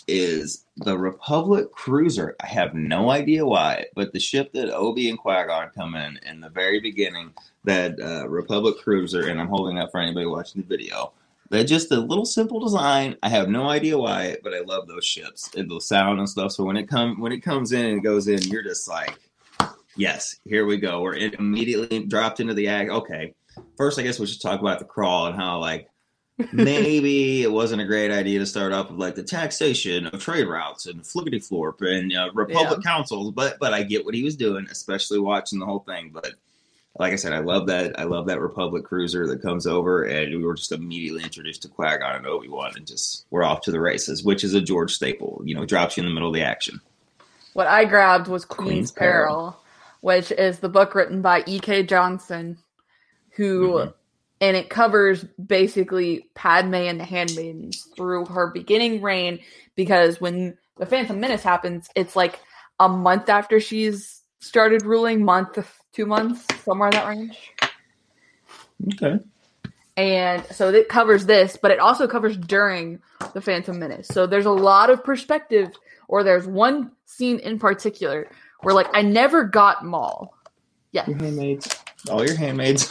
[0.06, 2.36] Is the Republic cruiser?
[2.42, 6.18] I have no idea why, but the ship that Obi and Qui Gon come in
[6.28, 7.32] in the very beginning,
[7.64, 11.12] that uh, Republic cruiser, and I'm holding up for anybody watching the video.
[11.50, 13.16] They're just a little simple design.
[13.22, 16.52] I have no idea why, but I love those ships and the sound and stuff.
[16.52, 19.18] So when it come when it comes in and goes in, you're just like,
[19.96, 21.00] yes, here we go.
[21.00, 22.90] We're immediately dropped into the act.
[22.90, 23.34] Okay,
[23.76, 25.88] first I guess we should talk about the crawl and how like
[26.52, 30.46] maybe it wasn't a great idea to start off with like the taxation of trade
[30.46, 33.32] routes and flippity florp and uh, Republic councils.
[33.32, 36.10] But but I get what he was doing, especially watching the whole thing.
[36.12, 36.34] But
[36.96, 37.98] like I said, I love that.
[37.98, 41.68] I love that Republic cruiser that comes over, and we were just immediately introduced to
[41.68, 44.60] Qui Gon and Obi Wan, and just we're off to the races, which is a
[44.60, 45.42] George staple.
[45.44, 46.80] You know, drops you in the middle of the action.
[47.54, 49.60] What I grabbed was Queen's, Queen's Peril, Peril.
[50.02, 51.82] which is the book written by E.K.
[51.82, 52.58] Johnston,
[53.38, 53.90] who Mm-hmm.
[54.42, 59.38] and it covers basically Padme and the Handmaidens through her beginning reign.
[59.74, 62.38] Because when the Phantom Menace happens, it's like
[62.78, 65.58] a month after she's started ruling, month,
[65.92, 67.38] two months, somewhere in that range.
[68.92, 69.18] Okay.
[69.96, 73.00] And so it covers this, but it also covers during
[73.34, 74.06] the Phantom Menace.
[74.06, 75.70] So there's a lot of perspective,
[76.06, 78.28] or there's one scene in particular
[78.60, 80.34] where, like, I never got Maul.
[80.92, 81.04] Yeah.
[81.08, 81.68] Your handmaids.
[82.10, 82.90] All your handmaids.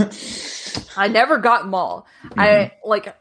[0.98, 2.06] I never got Maul.
[2.38, 3.16] I like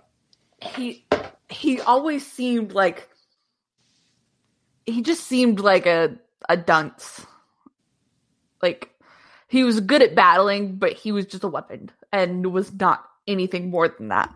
[0.61, 1.07] he
[1.49, 3.09] he always seemed like
[4.84, 6.16] he just seemed like a
[6.49, 7.24] a dunce.
[8.62, 8.91] Like
[9.49, 13.70] he was good at battling, but he was just a weapon and was not anything
[13.70, 14.32] more than that.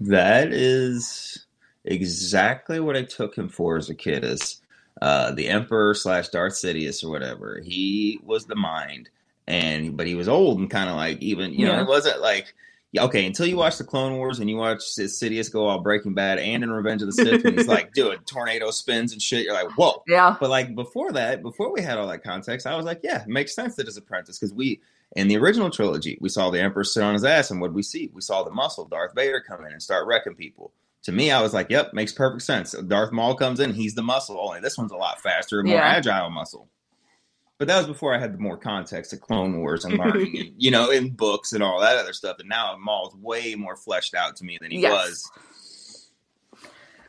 [0.00, 1.46] That is
[1.84, 4.60] exactly what I took him for as a kid Is
[5.00, 7.60] uh, the Emperor slash Darth Sidious or whatever.
[7.64, 9.10] He was the mind,
[9.46, 12.54] and but he was old and kind of like even you know it wasn't like
[12.92, 16.12] yeah, okay until you watch the Clone Wars and you watch Sidious go all Breaking
[16.14, 19.44] Bad and in Revenge of the Sith and he's like doing tornado spins and shit.
[19.44, 20.36] You're like whoa, Yeah.
[20.38, 23.28] But like before that, before we had all that context, I was like yeah, it
[23.28, 24.80] makes sense that his apprentice because we.
[25.14, 27.74] In the original trilogy, we saw the Emperor sit on his ass, and what did
[27.74, 28.10] we see?
[28.14, 30.72] We saw the muscle, Darth Vader, come in and start wrecking people
[31.02, 34.02] to me, I was like, "Yep, makes perfect sense." Darth Maul comes in; he's the
[34.02, 34.38] muscle.
[34.40, 35.82] Only this one's a lot faster, more Yeah.
[35.82, 36.68] agile muscle.
[37.62, 40.52] But that was before I had the more context of Clone Wars and learning, and,
[40.56, 42.40] you know, in books and all that other stuff.
[42.40, 44.90] And now Maul's way more fleshed out to me than he Yes.
[44.90, 45.30] was.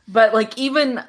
[0.06, 1.02] But like even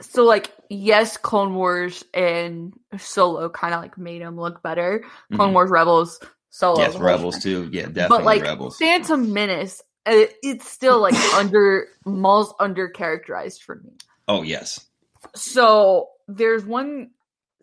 [0.00, 5.04] so like yes, Clone Wars and Solo kind of like made him look better.
[5.32, 5.52] Clone Mhm.
[5.52, 6.18] Wars Rebels,
[6.50, 6.80] Solo.
[6.80, 7.68] yes, Rebels too.
[7.70, 8.78] Yeah, definitely but like Rebels.
[8.78, 13.92] Phantom Menace, uh, it's still like under Maul's under characterized for me.
[14.26, 14.88] Oh yes,
[15.36, 17.10] So there's one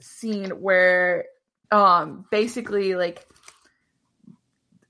[0.01, 1.25] scene where
[1.71, 3.25] um basically like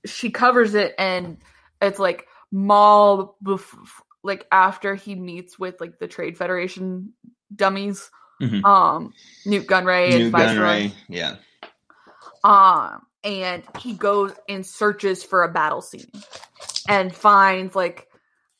[0.04, 1.38] she covers it and
[1.80, 3.74] it's like Maul bef-
[4.22, 7.12] like after he meets with like the Trade Federation
[7.54, 8.64] dummies Mhm.
[8.64, 9.14] um
[9.46, 10.92] Nute Gunray and New Viceroy Gunray.
[11.08, 11.36] Yeah,
[12.44, 16.10] um and he goes and searches for a battle scene
[16.88, 18.08] and finds like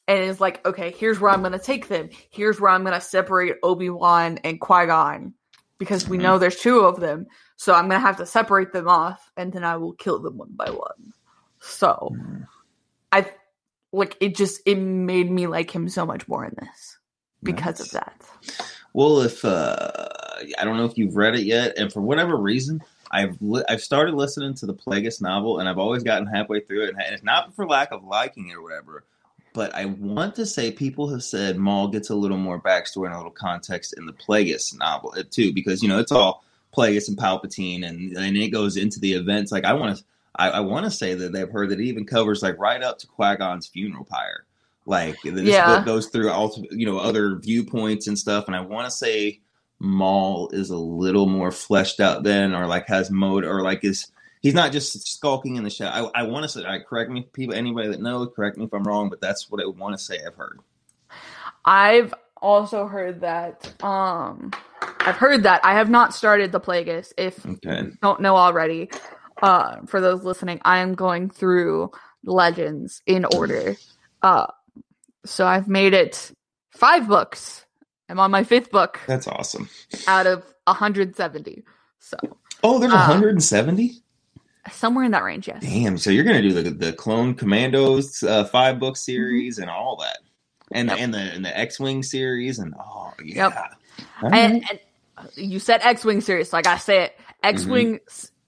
[0.09, 3.57] and is like okay here's where i'm gonna take them here's where i'm gonna separate
[3.63, 5.35] obi-wan and qui-gon
[5.79, 7.27] because we know there's two of them.
[7.57, 10.53] So i'm gonna have to separate them off and then i will kill them one
[10.53, 11.13] by one.
[11.61, 12.17] So
[13.13, 13.31] i
[13.93, 16.99] like it just it made me like him so much more in this
[17.43, 18.23] because of that.
[18.93, 20.09] Well, if uh,
[20.59, 23.83] I don't know if you've read it yet, and for whatever reason, I've li- I've
[23.83, 27.23] started listening to the Plagueis novel, and I've always gotten halfway through it, and it's
[27.23, 29.05] not for lack of liking it or whatever.
[29.57, 33.15] But I want to say people have said Maul gets a little more backstory and
[33.15, 36.45] a little context in the Plagueis novel uh, too, because you know it's all
[36.77, 39.51] Plagueis and Palpatine, and and it goes into the events.
[39.51, 40.05] Like I want to,
[40.37, 42.99] I, I want to say that they've heard that it even covers like right up
[42.99, 44.45] to Qui Gon's funeral pyre.
[44.85, 45.65] Like this Yeah.
[45.65, 49.41] book goes through all you know other viewpoints and stuff, and I want to say
[49.79, 54.07] Maul is a little more fleshed out then, or like has mode, or like is
[54.47, 56.09] he's not just skulking in the shadow.
[56.15, 58.73] I, I want to say, I correct me, people, anybody that knows, correct me if
[58.73, 60.21] I'm wrong, but that's what I want to say.
[60.25, 60.61] I've heard.
[61.65, 63.75] I've also heard that.
[63.83, 64.53] Um,
[65.01, 65.65] I've heard that.
[65.65, 67.13] I have not started the Plagueis.
[67.19, 67.81] If Okay.
[67.81, 68.89] you don't know already,
[69.43, 71.91] uh, for those listening, I am going through
[72.25, 73.77] Legends in order.
[74.23, 74.47] Uh,
[75.25, 76.31] so I've made it
[76.71, 77.65] five books.
[78.09, 79.69] I'm on my fifth book That's awesome.
[80.07, 81.65] out of 170.
[81.99, 82.17] So
[82.63, 84.03] Oh, there's Uh, 170.
[84.73, 85.63] Somewhere in that range, yes.
[85.63, 85.99] Damn.
[85.99, 89.13] So you're gonna do the the Clone Commandos uh, five book Mm-hmm.
[89.13, 90.19] series and all that,
[90.73, 93.49] and and the and the X Wing series and oh yeah.
[93.49, 94.33] Yep.
[94.33, 94.81] And, and
[95.35, 97.19] you said X Wing series, like I gotta say it.
[97.43, 98.01] X Wing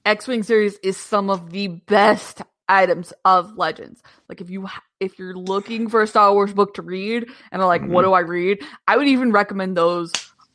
[0.04, 4.02] X Wing series is some of the best items of Legends.
[4.28, 4.68] Like if you
[5.00, 8.12] if you're looking for a Star Wars book to read and are like, what do
[8.12, 8.62] I read?
[8.86, 10.12] I would even recommend those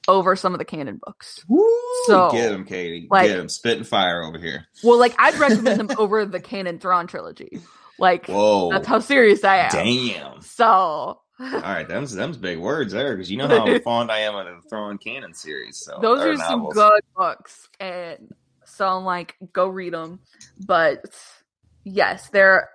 [0.07, 1.43] over some of the canon books.
[2.05, 3.07] so get him, Katie.
[3.09, 3.49] like- get him.
[3.49, 4.65] Spitting fire over here.
[4.83, 7.59] well, like I'd recommend them over the canon Thrawn trilogy.
[7.99, 8.71] Like Whoa.
[8.71, 9.69] that's how serious I am.
[9.71, 10.41] Damn.
[10.41, 14.35] So All right, them's them's big words there because you know how fond I am
[14.35, 15.77] of the Thrawn canon series.
[15.77, 18.33] So those or are some good books and
[18.65, 20.19] so i'm like go read them
[20.65, 21.03] but
[21.83, 22.69] yes they're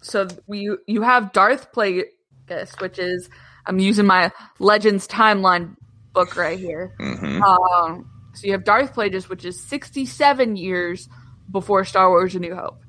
[0.00, 3.28] so we you have darth plagueis which is
[3.66, 5.76] i'm using my legends timeline
[6.14, 7.42] book right here Mhm.
[7.42, 11.08] um so you have darth plagueis which is 67 years
[11.50, 12.80] before star wars a new hope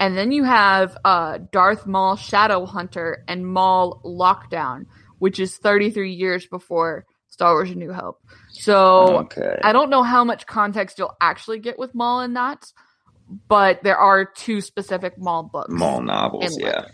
[0.00, 4.86] and then you have uh darth maul shadow hunter and maul lockdown
[5.18, 8.20] which is 33 years before star wars a new hope
[8.50, 9.58] so Okay.
[9.62, 12.72] I don't know how much context you'll actually get with Maul in that,
[13.46, 15.70] but there are two specific Maul books.
[15.70, 16.86] Maul novels, yeah.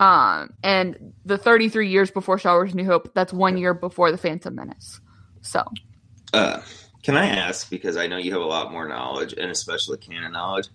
[0.00, 4.18] Um, and the 33 years before Star Wars: New Hope, that's one year before the
[4.18, 5.00] Phantom Menace.
[5.42, 5.62] So,
[6.32, 6.60] Uh,
[7.02, 10.32] can I ask because I know you have a lot more knowledge and especially canon
[10.32, 10.68] knowledge.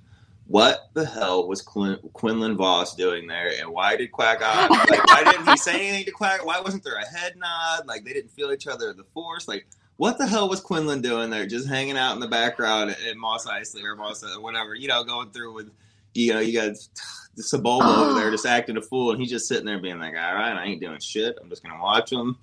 [0.48, 4.68] What the hell was Quin- Quinlan Vos doing there, and why did Quack Eye?
[4.90, 6.46] Like, why didn't he say anything to Quack?
[6.46, 7.88] Why wasn't there a head nod?
[7.88, 9.48] Like they didn't feel each other at the Force.
[9.48, 9.66] Like
[9.98, 13.48] what the hell was Quinlan doing there, just hanging out in the background at Mos
[13.48, 15.72] Eisley or Moss or whatever, you know, going through with
[16.16, 16.72] you know you got
[17.38, 20.34] Sebulba over there just acting a fool, and he's just sitting there being like, "All
[20.36, 21.38] right, I ain't doing shit.
[21.42, 22.38] I'm just gonna watch him."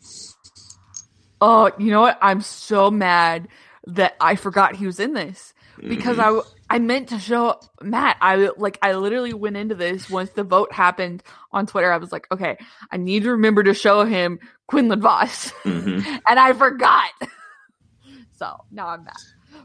[1.41, 2.19] oh, you know what?
[2.23, 3.49] I'm so mad
[3.89, 5.55] that I forgot he was in this
[5.89, 8.17] because I I meant to show Matt.
[8.21, 11.91] I like I literally went into this once the vote happened on Twitter.
[11.93, 12.59] I was like, okay,
[12.91, 16.05] I need to remember to show him Quinlan Vos, Mhm.
[16.29, 17.11] and I forgot.
[18.37, 19.15] so now I'm mad.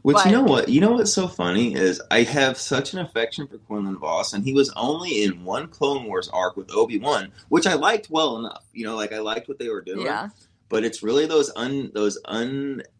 [0.02, 0.68] Which But- you know what?
[0.68, 4.44] You know what's so funny is I have such an affection for Quinlan Vos, and
[4.44, 8.38] he was only in one Clone Wars arc with Obi Wan, which I liked well
[8.38, 8.64] enough.
[8.72, 10.06] You know, like I liked what they were doing.
[10.06, 10.28] Yeah.
[10.70, 12.18] But it's really those un those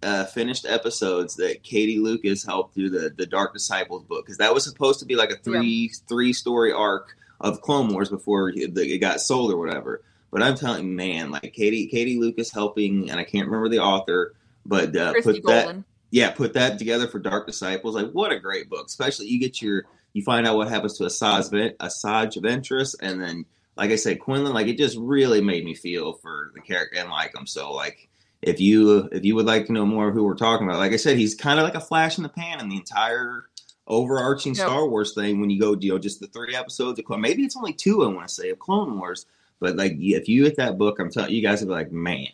[0.03, 4.65] unfinished episodes that Katie Lucas helped do the the Dark Disciples book because that was
[4.65, 9.21] supposed to be like a three three story arc of Clone Wars before it got
[9.21, 10.03] sold or whatever.
[10.31, 13.79] But I'm telling you, man, like Katie Katie Lucas helping, and I can't remember the
[13.81, 14.35] author,
[14.67, 15.85] but uh, put that Golden.
[16.11, 17.95] Yeah, put that together for Dark Disciples.
[17.95, 18.87] Like, what a great book!
[18.87, 23.45] Especially you get your, you find out what happens to Asajj, Asajj Ventress, and then,
[23.77, 24.55] like I said, Quinlan.
[24.55, 27.47] Like, it just really made me feel for the character and like him.
[27.47, 28.09] So, like,
[28.43, 30.93] if you if you would like to know more of who we're talking about, like
[30.93, 33.45] I said, he's kind of like a flash in the pan in the entire
[33.87, 34.67] overarching Yep.
[34.67, 35.41] Star Wars thing.
[35.41, 38.05] When you go, you know, just the three episodes of Clone, maybe it's only two.
[38.05, 39.27] I want to say of Clone Wars,
[39.61, 42.29] but like, if you get that book, I'm telling you guys will be like, man,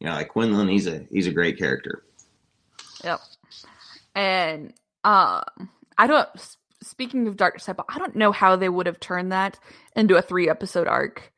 [0.00, 2.04] you know, like Quinlan, he's a he's a great character.
[3.04, 3.20] Yep.
[4.14, 4.72] And
[5.04, 5.42] um,
[5.96, 6.28] I don't.
[6.82, 9.58] Speaking of Dark Disciple, I don't know how they would have turned that
[9.96, 11.32] into a three episode arc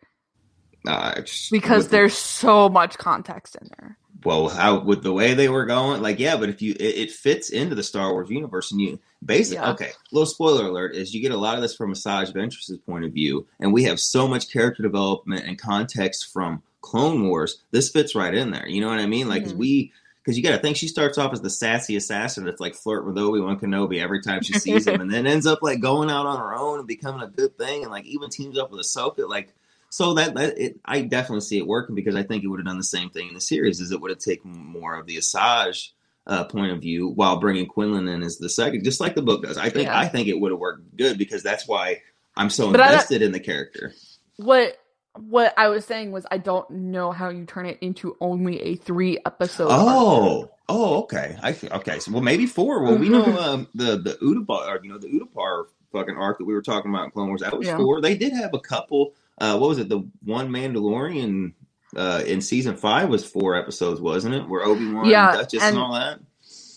[0.87, 3.97] Uh, because there's so much context in there.
[4.25, 7.11] well how with the way they were going like yeah but if you it, it
[7.11, 9.73] fits into the star wars universe and you basically Yeah.
[9.73, 13.05] okay little spoiler alert is you get a lot of this from Asajj Ventress's point
[13.07, 17.91] of view and we have so much character development and context from clone wars this
[17.91, 19.57] fits right in there you know what i mean like Mhm.
[19.57, 19.93] we
[20.23, 23.07] because you got to think she starts off as the sassy assassin that's like flirt
[23.07, 26.27] with Obi-Wan Kenobi every time she sees him and then ends up like going out
[26.27, 29.29] on her own and becoming a good thing and like even teams up with Ahsoka
[29.29, 29.55] like
[29.91, 32.67] so that, that it, I definitely see it working because I think it would have
[32.67, 33.81] done the same thing in the series.
[33.81, 35.91] Is it would have taken more of the Asajj
[36.29, 39.43] uh, point of view while bringing Quinlan in as the second, just like the book
[39.43, 39.59] does.
[39.59, 39.99] I think Yeah.
[39.99, 42.03] I think it would have worked good because that's why
[42.37, 43.93] I'm so But invested in the character.
[44.37, 44.77] What
[45.19, 48.77] what I was saying was I don't know how you turn it into only a
[48.77, 49.69] three episode.
[49.69, 49.81] arc.
[49.81, 51.37] Oh, oh, okay.
[51.43, 51.99] I okay.
[51.99, 52.83] So well, maybe four.
[52.83, 56.45] Well, we know um, the the Utapau, or, you know, the Utapau fucking arc that
[56.45, 57.41] we were talking about in Clone Wars.
[57.41, 57.77] That was Yeah.
[57.77, 58.01] four.
[58.01, 59.15] They did have a couple.
[59.39, 59.89] Uh, what was it?
[59.89, 61.53] The one Mandalorian
[61.97, 64.49] uh, in season five was four episodes, wasn't it?
[64.49, 66.21] Where Obi Wan, Yeah, Duchess, and, and- all that.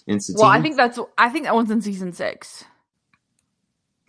[0.05, 2.65] In Well, I think that's I think that one's in season six.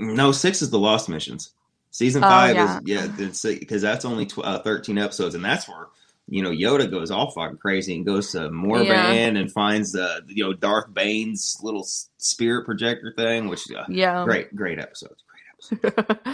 [0.01, 1.53] no six is the Lost Missions.
[1.95, 2.79] Season Oh, five yeah.
[2.79, 5.87] is yeah, because that's only tw- uh, thirteen episodes, and that's where
[6.27, 9.13] you know Yoda goes all fucking crazy and goes to Moraband Yeah.
[9.13, 11.87] and finds the you know Darth Bane's little
[12.19, 14.25] spirit projector thing, which uh, Yeah.
[14.25, 15.23] great great episodes.
[15.71, 16.21] Great episodes.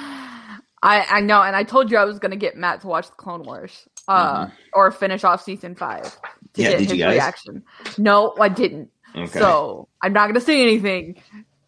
[0.82, 3.16] I I know, and I told you I was gonna get Matt to watch the
[3.16, 6.62] Clone Wars, uh, or finish off season five to Mm-hmm.
[6.62, 7.62] Yeah, get did his reaction.
[7.98, 8.90] No, I didn't.
[9.14, 9.38] Okay.
[9.38, 11.20] So I'm not gonna say anything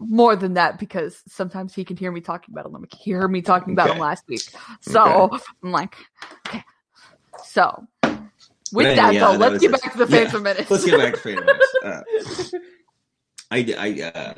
[0.09, 2.86] more than that because sometimes he can hear me talking about him.
[2.98, 4.42] He heard me talking about him last week,
[4.80, 5.38] so Okay.
[5.62, 5.96] I'm like,
[6.46, 6.62] okay.
[7.44, 7.86] So
[8.72, 10.70] with But that yeah, though, that let's get back to the Yeah, Phantom Menace.
[10.70, 11.74] Let's get back to Phantom Menace.
[11.82, 12.03] Uh,
[13.50, 14.34] I, I, uh,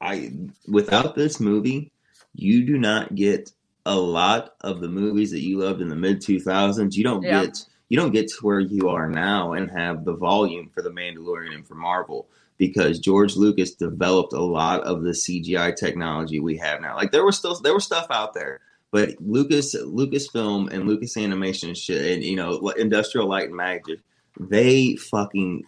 [0.00, 0.32] I,
[0.68, 1.92] without this movie,
[2.34, 3.50] you do not get
[3.86, 6.94] a lot of the movies that you loved in the mid 2000s.
[6.94, 7.44] You don't Yeah.
[7.44, 10.90] get, you don't get to where you are now and have the volume for the
[10.90, 12.28] Mandalorian and for Marvel
[12.62, 16.94] because George Lucas developed a lot of the CGI technology we have now.
[16.94, 18.60] Like there was still there was stuff out there,
[18.92, 23.98] but Lucas Lucasfilm and Lucas Animation and shit, and you know Industrial Light and Magic,
[24.38, 25.64] they fucking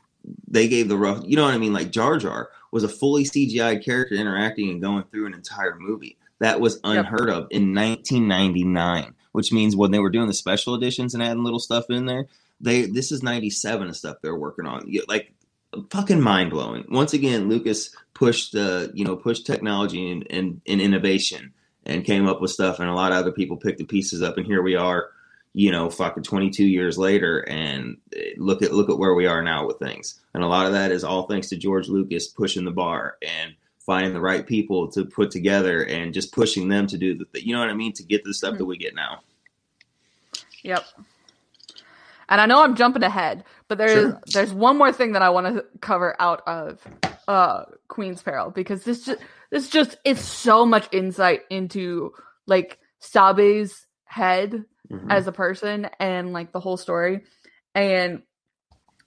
[0.47, 1.25] they gave the rough.
[1.27, 1.73] You know what I mean?
[1.73, 6.17] Like Jar Jar was a fully CGI character interacting and going through an entire movie.
[6.39, 11.13] That was unheard of in 1999, which means when they were doing the special editions
[11.13, 12.29] and adding little stuff in there,
[12.61, 14.89] they this is 97 and stuff they're working on.
[15.09, 15.33] Like
[15.91, 16.85] fucking mind blowing.
[16.89, 21.53] Once again, Lucas pushed uh, you know pushed technology and, and, and innovation
[21.87, 24.39] and came up with stuff, and a lot of other people picked the pieces up,
[24.39, 25.11] and here we are,
[25.53, 29.43] you know, fucking 22 years later, and eh, look at look at where we are
[29.43, 32.65] now with things, and a lot of that is all thanks to George Lucas pushing
[32.65, 36.97] the bar and finding the right people to put together and just pushing them to
[36.97, 38.95] do the, th- you know what I mean, to get the stuff that we get
[38.95, 39.21] now.
[40.63, 40.87] Yep.
[42.35, 44.21] And I know I'm jumping ahead, but there's Sure.
[44.33, 46.85] there's one more thing that I want to cover out of
[47.29, 49.21] uh Queen's Peril because this just
[49.53, 52.11] this just it's so much insight into
[52.49, 55.13] like Sabe's head Mhm.
[55.13, 57.23] as a person and like the whole story.
[57.73, 58.25] And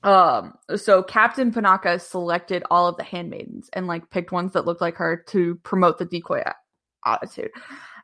[0.03, 4.80] um so Captain Panaka selected all of the handmaidens and like picked ones that looked
[4.80, 6.43] like her to promote the decoy
[7.05, 7.51] attitude.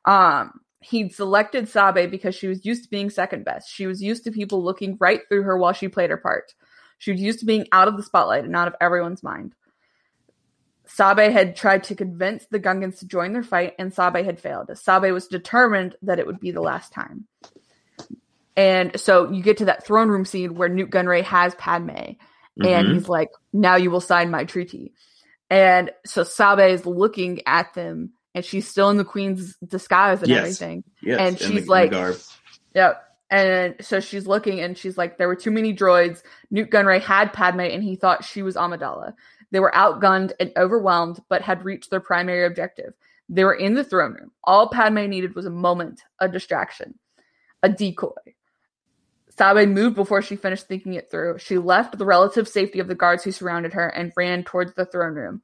[0.04, 3.70] Um he'd selected Sabe because she was used to being second best.
[3.70, 6.54] She was used to people looking right through her while she played her part.
[6.98, 9.56] She was used to being out of the spotlight and out of everyone's mind.
[10.86, 14.70] Sabe had tried to convince the Gungans to join their fight, and Sabe had failed.
[14.78, 17.28] Sabe was determined that it would be the last time.
[18.56, 21.90] And so you get to that throne room scene where Nute Gunray has Padme,
[22.64, 22.94] and Mhm.
[22.94, 24.94] he's like, "Now you will sign my treaty."
[25.50, 30.30] And so Sabe is looking at them, and she's still in the queen's disguise and
[30.30, 30.40] Yes.
[30.40, 30.84] everything.
[31.02, 32.16] Yes, and the- she's the like, garb.
[32.74, 33.04] Yep.
[33.30, 36.22] And so she's looking and she's like, there were too many droids.
[36.52, 39.14] Nute Gunray had Padme and he thought she was Amidala.
[39.52, 42.94] They were outgunned and overwhelmed, but had reached their primary objective.
[43.30, 44.32] They were in the throne room.
[44.44, 46.98] All Padme needed was a moment, a distraction,
[47.64, 48.10] a decoy.
[49.36, 51.40] Sabe moved before she finished thinking it through.
[51.40, 54.86] She left the relative safety of the guards who surrounded her and ran towards the
[54.86, 55.42] throne room.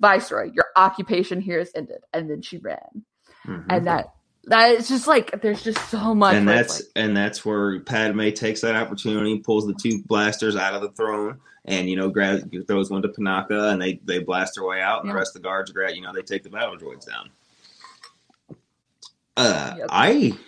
[0.00, 1.98] Viceroy, your occupation here is ended.
[2.12, 3.04] And then she ran.
[3.46, 3.66] Mhm.
[3.68, 4.12] And that
[4.44, 6.34] that is just like there's just so much.
[6.34, 10.80] and that's and that's where Padme takes that opportunity, pulls the two blasters out of
[10.82, 14.64] the throne, and you know grabs throws one to Panaka, and they they blast their
[14.64, 15.12] way out, and Yeah.
[15.12, 17.30] the rest of the guards grab you know they take the battle droids down.
[19.36, 19.86] Uh, Yep.
[19.90, 20.38] I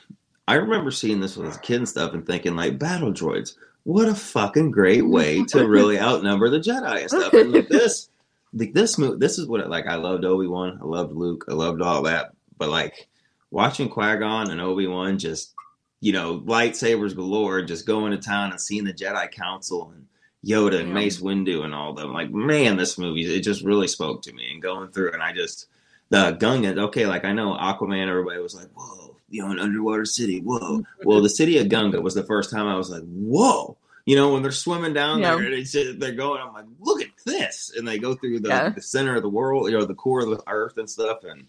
[0.48, 4.08] I remember seeing this with a kid and stuff, and thinking like battle droids, what
[4.08, 7.32] a fucking great way to really outnumber the Jedi and stuff.
[7.32, 8.08] And like this,
[8.54, 11.44] like this movie, this is what it, like I loved Obi Wan, I loved Luke,
[11.48, 13.08] I loved all that, but like
[13.50, 15.54] watching Qui Gon and Obi Wan just
[16.00, 20.06] you know lightsabers galore, just going to town and seeing the Jedi Council and
[20.44, 22.12] Yoda and Mace Windu and all them.
[22.12, 25.32] Like man, this movie it just really spoke to me and going through, and I
[25.32, 25.66] just
[26.10, 26.78] the Gungan.
[26.78, 30.82] Okay, like I know Aquaman, everybody was like, whoa, you know, an underwater city, whoa.
[31.04, 33.78] well, the city of Gunga was the first time I was like, whoa.
[34.04, 35.36] You know, when they're swimming down Yeah.
[35.36, 36.40] there, they they're going.
[36.40, 38.68] I'm like, look at this, and they go through the, Yeah.
[38.70, 41.18] the center of the world, you know, the core of the earth and stuff.
[41.22, 41.46] And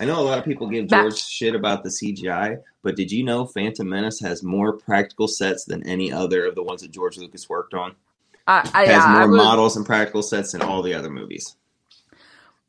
[0.00, 3.10] I know a lot of people give That- George shit about the CGI, but did
[3.10, 6.92] you know Phantom Menace has more practical sets than any other of the ones that
[6.92, 7.96] George Lucas worked on?
[8.46, 11.10] I, I, has yeah, I more was, models and practical sets than all the other
[11.10, 11.56] movies.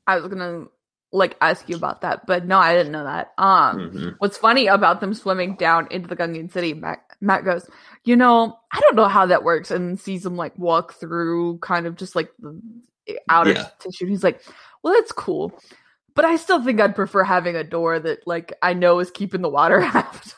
[0.08, 0.66] I was gonna
[1.12, 3.34] like ask you about that, but no, I didn't know that.
[3.38, 4.16] Um, Mhm.
[4.20, 6.74] what's funny about them swimming down into the Gungan city?
[6.74, 7.68] Matt, Matt goes,
[8.10, 11.86] you know, I don't know how that works, and sees him like walk through kind
[11.86, 12.60] of just like the
[13.08, 13.70] eh, outer Yeah.
[13.78, 14.08] tissue.
[14.08, 14.42] He's like,
[14.82, 15.54] well, that's cool,
[16.16, 19.44] but I still think I'd prefer having a door that like I know is keeping
[19.44, 20.34] the water out.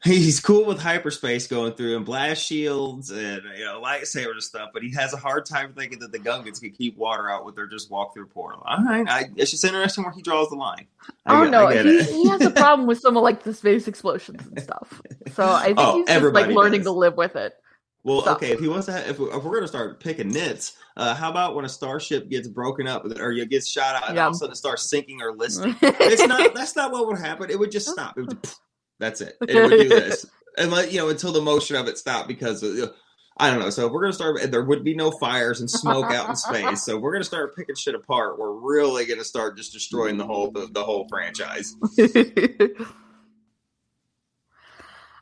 [0.04, 4.70] He's cool with hyperspace going through and blast shields and you know lightsabers and stuff,
[4.72, 7.54] but he has a hard time thinking that the Gungans can keep water out with
[7.54, 8.62] their just walk through portal.
[8.64, 10.86] All right, I, it's just interesting where he draws the line.
[11.26, 13.52] I oh get- no, I he, he has a problem with some of like the
[13.52, 15.02] space explosions and stuff.
[15.34, 16.86] So I think Oh, he's just like learning does.
[16.86, 17.54] to live with it.
[18.02, 21.14] Well, okay, if he wants to, have, if we're going to start picking nits, uh,
[21.14, 24.22] how about when a starship gets broken up or you gets shot out and Yeah.
[24.22, 25.76] all of a sudden it starts sinking or listing?
[25.82, 26.54] it's not.
[26.54, 27.50] That's not what would happen.
[27.50, 28.16] It would just stop.
[28.16, 28.42] It would.
[28.42, 28.58] Just,
[29.00, 29.36] that's it.
[29.48, 30.26] It would do this,
[30.56, 32.92] and like you know, until the motion of it stopped because of,
[33.36, 33.70] I don't know.
[33.70, 36.36] So if we're going to start, there would be no fires and smoke out in
[36.36, 36.84] space.
[36.84, 38.38] So if we're going to start picking shit apart.
[38.38, 41.74] We're really going to start just destroying the whole the, the whole franchise.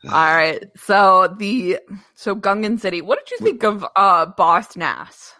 [0.05, 0.63] All right.
[0.77, 1.79] So the
[2.15, 3.01] so Gungan City.
[3.01, 5.33] What did you think of uh Boss Nass?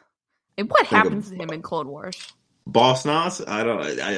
[0.57, 2.33] And what happens to him in Clone Wars?
[2.65, 3.41] Boss Nass?
[3.45, 3.81] I don't.
[3.99, 4.15] I,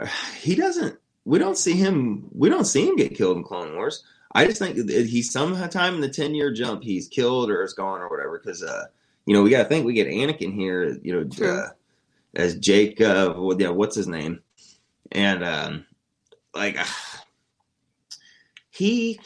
[0.00, 0.06] uh,
[0.40, 0.98] he doesn't.
[1.24, 2.28] We don't see him.
[2.32, 4.04] We don't see him get killed in Clone Wars.
[4.34, 7.74] I just think that he's sometime in the ten year jump he's killed or is
[7.74, 8.38] gone or whatever.
[8.38, 8.86] Because uh,
[9.26, 10.98] you know we got to think we get Anakin here.
[11.02, 11.68] You know, uh,
[12.34, 13.00] as Jake.
[13.00, 14.40] Uh, yeah, what's his name?
[15.12, 15.86] And um,
[16.54, 16.78] like
[18.70, 19.20] he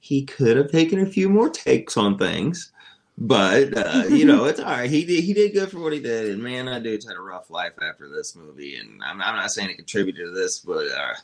[0.00, 2.69] he could have taken a few more takes on things.
[3.22, 4.88] But uh, you know, it's all right.
[4.88, 7.20] He did he did good for what he did, and man, that dude's had a
[7.20, 8.76] rough life after this movie.
[8.76, 11.14] And I'm, I'm not saying he contributed to this, but uh,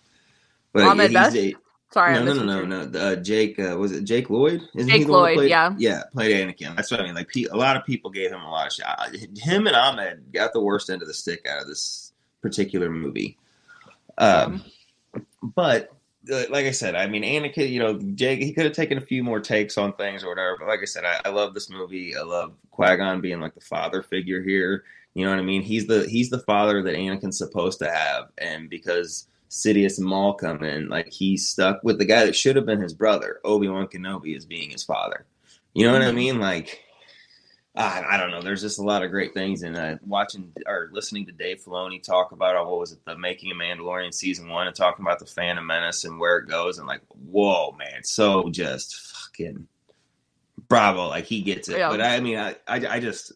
[0.72, 1.54] but Ahmed he's a-
[1.92, 2.98] Sorry, no, no, no, no, no.
[2.98, 4.60] Uh, Jake uh, was it Jake Lloyd?
[4.74, 5.74] Isn't Jake he the one that Lloyd, played- yeah.
[5.78, 6.76] yeah, played Anakin.
[6.76, 7.14] That's what I mean.
[7.14, 9.38] Like a lot of people gave him a lot of shit.
[9.38, 13.38] Him and Ahmed got the worst end of the stick out of this particular movie.
[14.18, 14.64] Um,
[15.42, 15.94] but uh,
[16.28, 19.22] like I said, I mean, Anakin, you know, Jake, he could have taken a few
[19.22, 20.56] more takes on things or whatever.
[20.58, 22.16] But like I said, I, I love this movie.
[22.16, 24.84] I love Qui Gon being like the father figure here.
[25.14, 25.62] You know what I mean?
[25.62, 30.34] He's the he's the father that Anakin's supposed to have, and because Sidious and Maul
[30.34, 33.68] come in, like he's stuck with the guy that should have been his brother, Obi
[33.68, 35.24] Wan Kenobi, as being his father.
[35.74, 36.14] You know what I Mm-hmm.
[36.14, 36.40] mean?
[36.40, 36.80] Like,
[37.76, 38.40] I, I don't know.
[38.40, 42.02] There's just a lot of great things, and uh, watching or listening to Dave Filoni
[42.02, 45.18] talk about uh, what was it, the making of Mandalorian season one, and talking about
[45.18, 49.68] the Phantom Menace and where it goes, and like, whoa, man, so just fucking
[50.68, 51.78] bravo, like he gets it.
[51.78, 51.90] Yeah.
[51.90, 53.32] But I mean, I, I, I just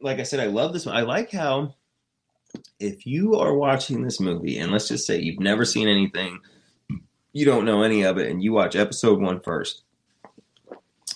[0.00, 0.96] like I said, I love this one.
[0.96, 1.74] I like how
[2.78, 6.40] if you are watching this movie, and let's just say you've never seen anything,
[7.32, 9.82] you don't know any of it, and you watch episode one first,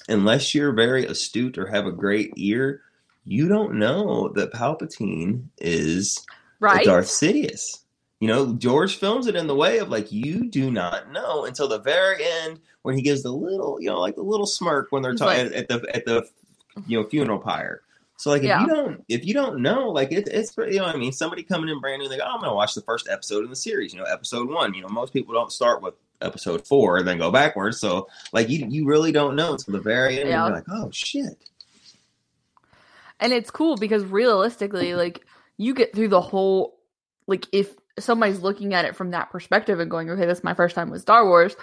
[0.08, 2.82] unless you're very astute or have a great ear,
[3.24, 6.24] you don't know that Palpatine is
[6.60, 6.84] Right?
[6.84, 7.78] Darth Sidious.
[8.20, 11.66] You know, George films it in the way of like you do not know until
[11.66, 15.02] the very end when he gives the little, you know, like the little smirk when
[15.02, 16.24] they're talking like- at the at the
[16.86, 17.82] you know funeral pyre.
[18.16, 18.60] So like if Yeah.
[18.62, 21.68] you don't if you don't know like it, it's you know I mean somebody coming
[21.68, 23.92] in brand new they go oh, I'm gonna watch the first episode in the series
[23.92, 27.18] you know episode one you know most people don't start with episode four and then
[27.18, 30.46] go backwards so like you you really don't know until the very end Yeah.
[30.46, 31.36] and you're like oh shit
[33.20, 35.24] and it's cool because realistically like
[35.56, 36.78] you get through the whole
[37.26, 40.54] like if somebody's looking at it from that perspective and going okay this is my
[40.54, 41.54] first time with star wars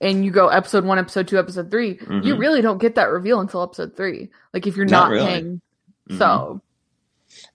[0.00, 2.38] and you go episode one episode two episode 3 you Mhm.
[2.38, 5.26] really don't get that reveal until episode three like if you're Not not, really.
[5.26, 5.60] paying
[6.10, 6.18] Mhm.
[6.18, 6.60] so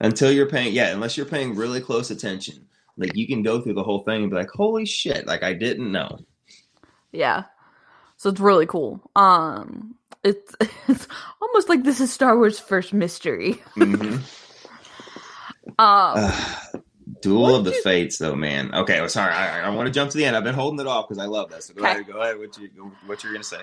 [0.00, 2.66] until you're paying yeah unless you're paying really close attention
[2.96, 5.52] like you can go through the whole thing and be like holy shit like I
[5.52, 6.18] didn't know
[7.12, 7.44] yeah
[8.16, 10.54] so it's really cool um it's
[10.88, 11.08] it's
[11.40, 14.20] almost like this is star wars first mystery Mhm.
[15.78, 16.32] um
[17.20, 18.74] Duel of the you- Fates, though, man.
[18.74, 20.34] Okay, well, sorry, I, I want to jump to the end.
[20.36, 21.62] I've been holding it off because I love that.
[21.62, 21.92] So go Okay.
[21.92, 22.38] ahead, go ahead.
[22.38, 22.68] What you
[23.06, 23.60] what you're gonna say?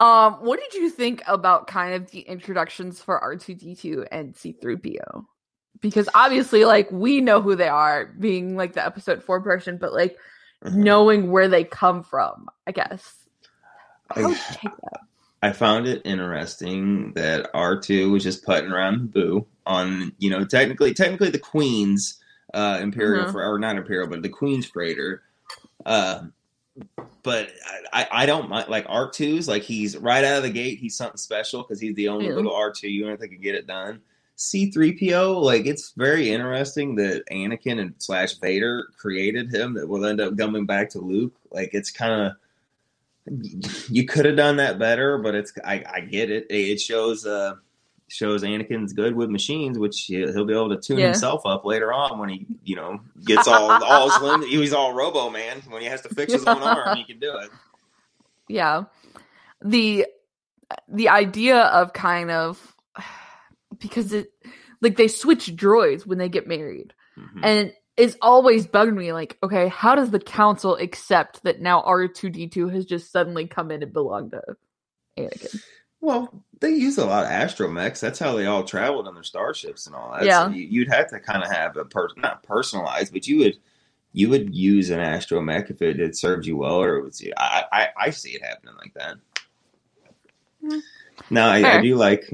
[0.00, 5.24] Um, what did you think about kind of the introductions for R2D2 and C3PO?
[5.82, 9.92] Because obviously, like, we know who they are, being like the episode four person, but
[9.92, 10.16] like
[10.64, 10.80] Mm-hmm.
[10.80, 13.14] knowing where they come from, I guess.
[14.14, 14.30] How would
[14.62, 14.70] you
[15.42, 15.48] I.
[15.48, 20.44] I found it interesting that R two was just putting around Boo on you know
[20.44, 22.20] technically technically the Queen's
[22.54, 23.32] uh, Imperial Mhm.
[23.32, 25.24] fr- or not Imperial, but the Queen's freighter.
[25.84, 26.26] Uh,
[27.24, 27.48] but
[27.92, 30.78] I, I don't mind like R 2's like he's right out of the gate.
[30.78, 33.66] He's something special because he's the only little R two unit that can get it
[33.66, 34.00] done.
[34.52, 40.20] C3PO, like it's very interesting that Anakin and slash Vader created him that will end
[40.20, 41.34] up coming back to Luke.
[41.50, 42.32] Like it's kind of
[43.88, 46.46] you could have done that better, but it's I, I get it.
[46.50, 47.54] It shows uh
[48.08, 51.06] shows Anakin's good with machines, which he- he'll be able to tune Yeah.
[51.06, 54.42] himself up later on when he you know gets all all slim.
[54.42, 56.96] He's all Robo Man when he has to fix his own arm.
[56.96, 57.50] He can do it.
[58.48, 58.84] Yeah.
[59.64, 60.06] The
[60.88, 62.71] the idea of kind of
[63.82, 64.32] because it
[64.80, 66.94] like they switch droids when they get married.
[67.18, 67.40] Mhm.
[67.42, 72.72] And it's always bugged me like, okay, how does the council accept that now R2D2
[72.72, 74.42] has just suddenly come in and belonged to
[75.18, 75.62] Anakin?
[76.00, 78.00] Well, they use a lot of astromechs.
[78.00, 80.24] That's how they all traveled on their starships and all that.
[80.24, 80.46] Yeah.
[80.46, 83.58] So you, you'd have to kind of have a person, not personalized, but you would
[84.14, 87.22] you would use an astromech if it had served you well, or it was.
[87.36, 89.16] I I, I see it happening like that.
[90.64, 90.82] Mm.
[91.30, 92.32] Now I, I do like.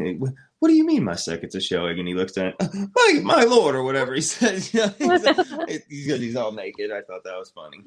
[0.61, 1.99] What do you mean, my seconds are showing?
[1.99, 2.55] And he looks at,
[2.95, 4.69] my my lord, or whatever he says.
[4.99, 6.91] He's, he's, all naked.
[6.91, 7.79] I thought that was funny.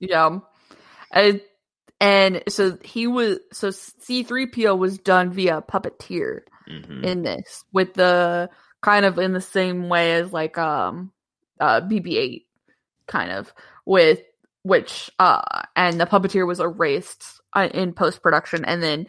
[0.00, 0.38] Yeah.
[1.12, 1.40] And,
[2.00, 7.04] and so he was so C3PO was done via puppeteer Mhm.
[7.04, 8.48] in this with the
[8.80, 11.12] kind of in the same way as like um
[11.60, 12.46] uh BB8
[13.06, 13.52] kind of
[13.84, 14.20] with
[14.62, 15.42] which uh
[15.76, 17.22] and the puppeteer was erased
[17.52, 19.06] uh, in post production and then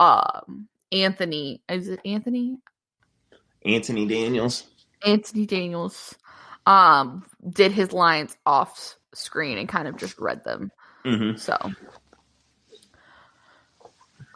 [0.00, 2.58] um Anthony is it Anthony
[3.64, 4.64] Anthony Daniels.
[5.04, 6.14] Anthony Daniels
[6.66, 10.70] um did his lines off screen and kind of just read them.
[11.04, 11.38] Mhm.
[11.38, 11.56] So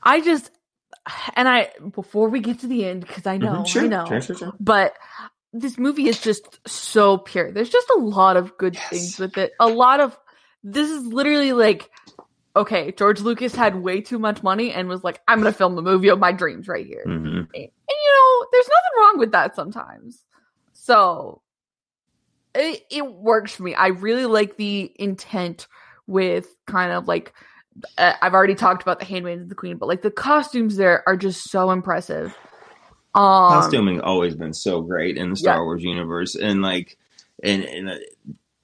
[0.02, 0.50] I just
[1.34, 3.66] and I before we get to the end because I know Mhm.
[3.68, 4.94] Sure, I know sure, sure, but
[5.52, 7.50] this movie is just so pure.
[7.52, 9.52] There's just a lot of good things with it.
[9.58, 10.16] A lot of
[10.62, 11.90] this is literally like
[12.56, 15.82] okay, George Lucas had way too much money and was like, I'm gonna film the
[15.82, 17.04] movie of my dreams right here.
[17.06, 17.12] Mhm.
[17.14, 20.24] And, and, you know, there's nothing wrong with that sometimes.
[20.72, 21.42] So
[22.54, 23.74] it, it works for me.
[23.74, 25.68] I really like the intent
[26.06, 27.32] with kind of like
[27.98, 31.08] uh, I've already talked about the Handmaid of the Queen, but like the costumes there
[31.08, 32.36] are just so impressive.
[33.14, 35.62] Um, costuming always been so great in the Star Yeah.
[35.62, 36.98] Wars universe, and like,
[37.42, 37.96] and and uh,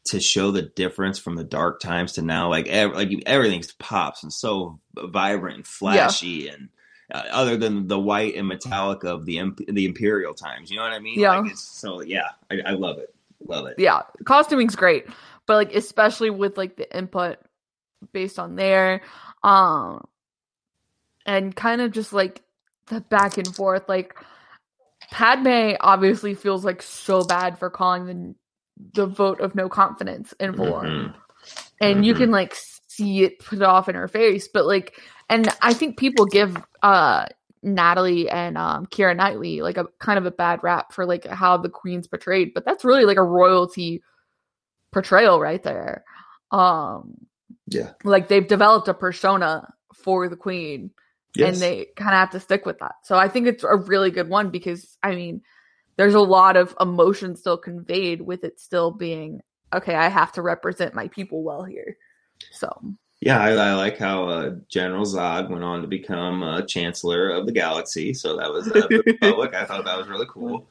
[0.07, 4.23] to show the difference from the dark times to now, like ev- like everything pops
[4.23, 6.69] and so vibrant and flashy, and
[7.13, 10.83] uh, other than the white and metallic of the imp- the Imperial times, you know
[10.83, 11.21] what I mean?
[11.21, 11.39] Yeah.
[11.39, 13.15] Like it's, so yeah, I, I love it,
[13.47, 13.77] love it.
[13.79, 15.07] yeah, costuming's great.
[15.47, 17.39] but like especially with like the input
[18.13, 19.03] based on there,
[19.43, 20.05] um,
[21.25, 22.43] and kind of just like
[22.87, 23.89] the back and forth.
[23.89, 24.15] Like
[25.11, 28.35] Padme obviously feels like so bad for calling the
[28.95, 31.15] the vote of no confidence in Valor, Mhm.
[31.81, 32.55] and you can like
[32.89, 34.49] see it put off in her face.
[34.49, 37.27] But like, and I think people give uh
[37.63, 41.57] Natalie and um Keira Knightley like a kind of a bad rap for like how
[41.57, 44.03] the queen's portrayed, but that's really like a royalty
[44.93, 46.05] portrayal right there.
[46.51, 47.27] Um
[47.67, 47.93] Yeah.
[48.05, 50.91] like they've developed a persona for the queen
[51.35, 51.55] Yes.
[51.55, 52.95] and they kind of have to stick with that.
[53.03, 55.43] So I think it's a really good one because I mean
[55.97, 59.41] there's a lot of emotion still conveyed with it still being
[59.75, 61.97] okay, I have to represent my people well here.
[62.53, 67.31] So Yeah, I, I like how uh, General Zod went on to become uh, Chancellor
[67.31, 68.15] of the Galaxy.
[68.15, 69.55] So that was uh, the Republic.
[69.55, 70.69] I thought that was really cool.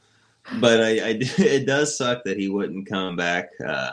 [0.60, 3.50] But I, I, it does suck that he wouldn't come back.
[3.64, 3.92] Uh,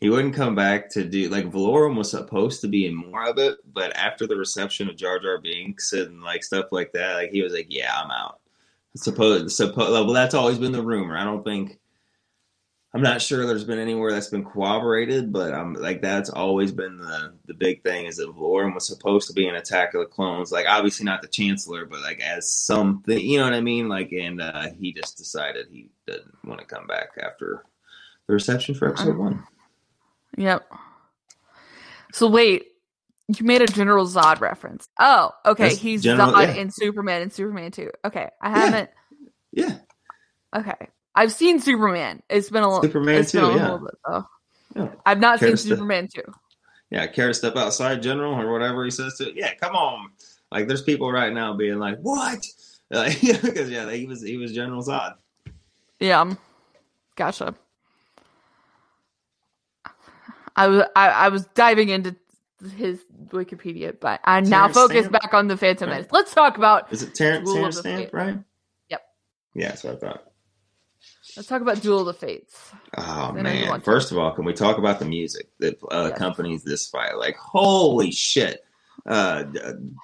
[0.00, 3.38] he wouldn't come back to do like Valorum was supposed to be in more of
[3.38, 7.30] it, but after the reception of Jar Jar Binks and like stuff like that, like
[7.30, 8.40] he was like, "Yeah, I'm out."
[8.96, 9.90] Suppose, suppose.
[9.90, 11.16] Well, that's always been the rumor.
[11.16, 11.78] I don't think.
[12.94, 16.96] I'm not sure there's been anywhere that's been corroborated, but I'm like that's always been
[16.96, 20.06] the the big thing is that Valorum was supposed to be an Attack of the
[20.06, 23.88] Clones, like obviously not the Chancellor, but like as something, you know what I mean?
[23.88, 27.62] Like, and uh, he just decided he didn't want to come back after
[28.26, 29.44] the reception for episode one.
[30.38, 30.66] Yep.
[32.12, 32.67] So wait,
[33.28, 34.88] you made a General Zod reference.
[34.98, 35.68] Oh, okay.
[35.68, 36.60] That's He's General- Zod yeah.
[36.62, 37.90] in Superman and Superman 2.
[38.06, 38.28] Okay.
[38.40, 38.90] I haven't
[39.52, 39.78] Yeah.
[40.56, 40.88] Okay.
[41.14, 42.22] I've seen Superman.
[42.30, 43.78] It's been a little Superman it's been a 2, yeah.
[43.82, 44.24] bit.
[44.76, 44.88] Yeah.
[45.04, 46.22] I've not Care seen step- Superman 2.
[46.90, 49.30] Yeah, care to step outside, General, or whatever he says to.
[49.36, 50.10] Yeah, come on.
[50.50, 52.42] Like, there's people right now being like, "What?"
[52.90, 55.16] Like, because yeah, he was he was General Zod.
[56.00, 56.32] Yeah.
[57.16, 57.54] Gotcha.
[60.56, 62.16] I was I, I was diving into
[62.76, 65.12] his Wikipedia, but I'm now focused Stamp?
[65.12, 65.96] back on the Phantom Right.
[65.96, 66.12] Menace.
[66.12, 68.38] Let's talk about Is it Terence, Terence Stamp, right?
[68.88, 69.02] Yep.
[69.54, 70.24] Yeah, that's what I thought.
[71.36, 72.72] Let's talk about Duel of the Fates.
[72.96, 73.80] Oh I man!
[73.82, 77.16] First of all, can we talk about the music that uh, accompanies this fight?
[77.16, 78.64] Like, holy shit!
[79.06, 79.44] Uh,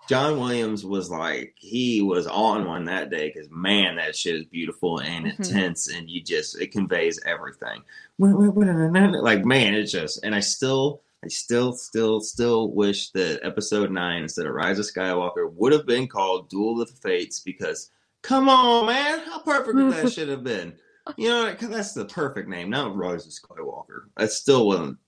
[0.08, 4.44] John Williams was like he was on one that day because man, that shit is
[4.44, 5.38] beautiful and Mhm.
[5.38, 7.82] intense, and you just it conveys everything.
[8.18, 14.24] Like man, it's just, and I still, I still, still, still wish that Episode Nine
[14.24, 18.50] instead of Rise of Skywalker would have been called Duel of the Fates because come
[18.50, 20.74] on, man, how perfect would that should have been?
[21.16, 24.02] You know, because that's the perfect name, not Rise of Skywalker.
[24.18, 24.98] That's still one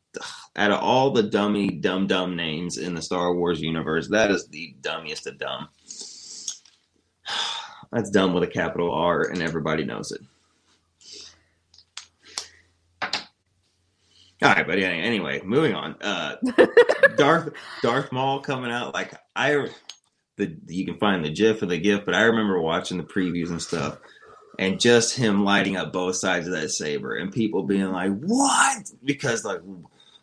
[0.56, 4.08] out of all the dummy, dumb, dumb names in the Star Wars universe.
[4.08, 5.68] That is the dummiest of dumb.
[7.92, 10.22] That's dumb with a capital R, and everybody knows it.
[14.42, 15.96] All right, but any- anyway, moving on.
[16.00, 16.36] Uh,
[17.16, 19.68] Darth Darth Maul coming out like I,
[20.36, 23.48] the you can find the GIF or the GIF, but I remember watching the previews
[23.48, 23.98] and stuff,
[24.58, 28.90] and just him lighting up both sides of that saber, and people being like, "What?"
[29.02, 29.62] Because like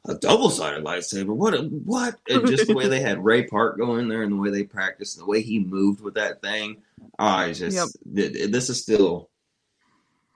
[0.06, 1.54] a double sided lightsaber, what?
[1.56, 2.16] A, what?
[2.30, 4.64] And just the way they had Ray Park go in there, and the way they
[4.64, 6.84] practiced, and the way he moved with that thing.
[7.18, 7.76] Oh, it's just
[8.16, 9.30] th- this is still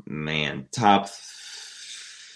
[0.06, 1.10] man top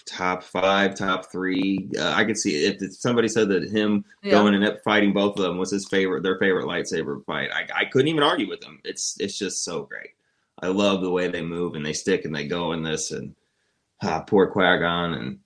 [0.06, 1.88] top five, top three.
[1.98, 4.32] Uh, I could see if somebody said that him Yeah.
[4.32, 7.50] going and up fighting both of them was his favorite, their favorite lightsaber fight.
[7.52, 8.80] I, I couldn't even argue with them.
[8.84, 10.10] It's it's just so great.
[10.60, 13.34] I love the way they move and they stick and they go in this and
[14.02, 15.38] uh, poor Qui-Gon and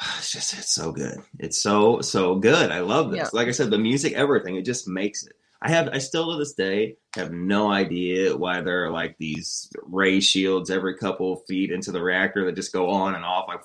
[0.18, 1.22] it's just it's so good.
[1.38, 2.70] It's so so good.
[2.70, 3.18] I love this.
[3.18, 3.28] Yeah.
[3.32, 5.34] Like I said, the music, everything, it just makes it.
[5.62, 9.70] I have I still to this day have no idea why there are like these
[9.84, 13.46] ray shields every couple of feet into the reactor that just go on and off
[13.46, 13.60] like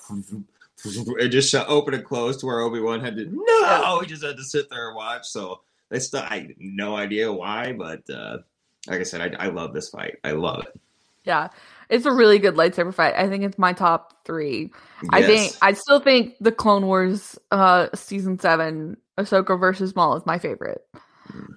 [1.19, 4.23] it just shut open and closed to where Obi Wan had to no, he just
[4.23, 5.27] had to sit there and watch.
[5.27, 8.39] So they still I have no idea why, but uh,
[8.87, 10.17] like I said, I, I love this fight.
[10.23, 10.79] I love it.
[11.23, 11.49] Yeah.
[11.89, 13.15] It's a really good lightsaber fight.
[13.15, 14.71] I think it's my top three.
[15.09, 20.25] I think I still think the Clone Wars uh season seven Ahsoka versus Maul is
[20.25, 20.85] my favorite.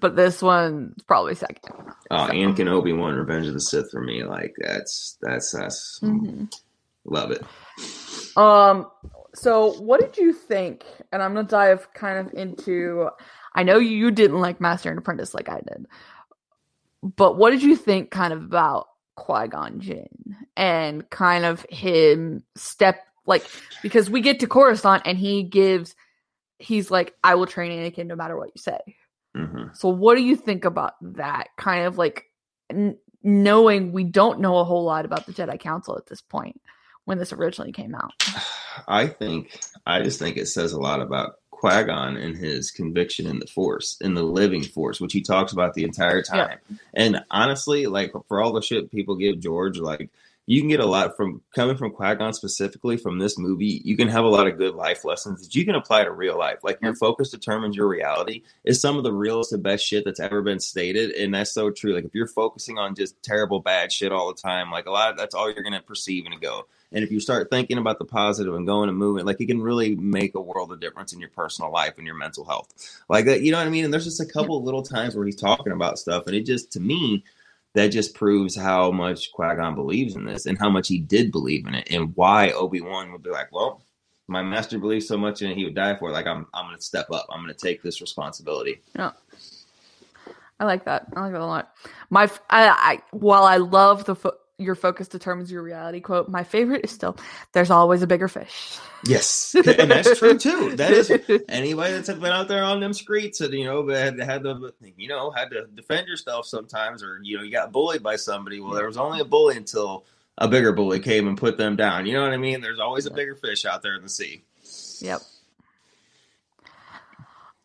[0.00, 1.72] But this one's probably second.
[2.10, 6.52] Uh, Anakin Obi Wan Revenge of the Sith for me, like that's that's that's Mhm.
[7.04, 7.42] love it.
[8.36, 8.90] Um
[9.34, 10.84] so what did you think?
[11.12, 13.08] And I'm gonna dive kind of into
[13.54, 15.86] I know you didn't like Master and Apprentice like I did.
[17.02, 23.04] But what did you think kind of about Qui-Gon Jinn and kind of him step
[23.26, 23.44] like
[23.82, 25.94] because we get to Coruscant and he gives
[26.58, 28.78] he's like, I will train Anakin no matter what you say.
[29.34, 31.48] Hmm So what do you think about that?
[31.56, 32.24] Kind of like
[32.70, 36.60] n- knowing we don't know a whole lot about the Jedi Council at this point
[37.04, 38.12] when this originally came out.
[38.88, 43.38] I think I just think it says a lot about Qui-Gon and his conviction in
[43.38, 46.58] the Force, in the living Force, which he talks about the entire time.
[46.70, 46.76] Yeah.
[46.94, 50.08] And honestly, like for all the shit people give George, like
[50.50, 53.80] you can get a lot from coming from Qui-Gon specifically from this movie.
[53.84, 56.36] You can have a lot of good life lessons that you can apply to real
[56.36, 56.58] life.
[56.64, 56.98] Like your mm-hmm.
[56.98, 60.58] focus determines your reality is some of the realest and best shit that's ever been
[60.58, 61.94] stated, and that's so true.
[61.94, 65.12] Like if you're focusing on just terrible bad shit all the time, like a lot
[65.12, 66.66] of that's all you're gonna perceive and go.
[66.90, 69.62] And if you start thinking about the positive and going and moving, like it can
[69.62, 72.74] really make a world of difference in your personal life and your mental health.
[73.08, 73.84] Like that, you know what I mean?
[73.84, 76.72] And there's just a couple little times where he's talking about stuff, and it just
[76.72, 77.22] to me
[77.74, 81.30] that just proves how much Qui Gon believes in this and how much he did
[81.30, 83.82] believe in it, and why Obi Wan would be like, "Well,
[84.28, 86.12] my master believes so much in it, he would die for it.
[86.12, 87.26] Like, I'm, I'm to step up.
[87.30, 89.12] I'm to take this responsibility." Yeah,
[90.58, 91.06] I like that.
[91.16, 91.74] I like that a lot.
[92.10, 94.16] My, I, I while I love the
[94.60, 96.28] your focus determines your reality quote.
[96.28, 97.16] My favorite is still
[97.52, 100.76] "There's always a bigger fish." Yes, and that's true too.
[100.76, 101.10] That is
[101.48, 105.08] anybody that's been out there on them streets and you know had had to you
[105.08, 108.60] know had to defend yourself sometimes, or you know you got bullied by somebody.
[108.60, 110.04] Well, there was only a bully until
[110.38, 112.06] a bigger bully came and put them down.
[112.06, 112.60] You know what I mean?
[112.60, 114.42] There's always a bigger fish out there in the sea.
[115.00, 115.20] Yep.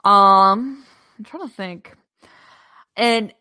[0.04, 0.86] Um,
[1.18, 1.94] I'm trying to think,
[2.96, 3.34] and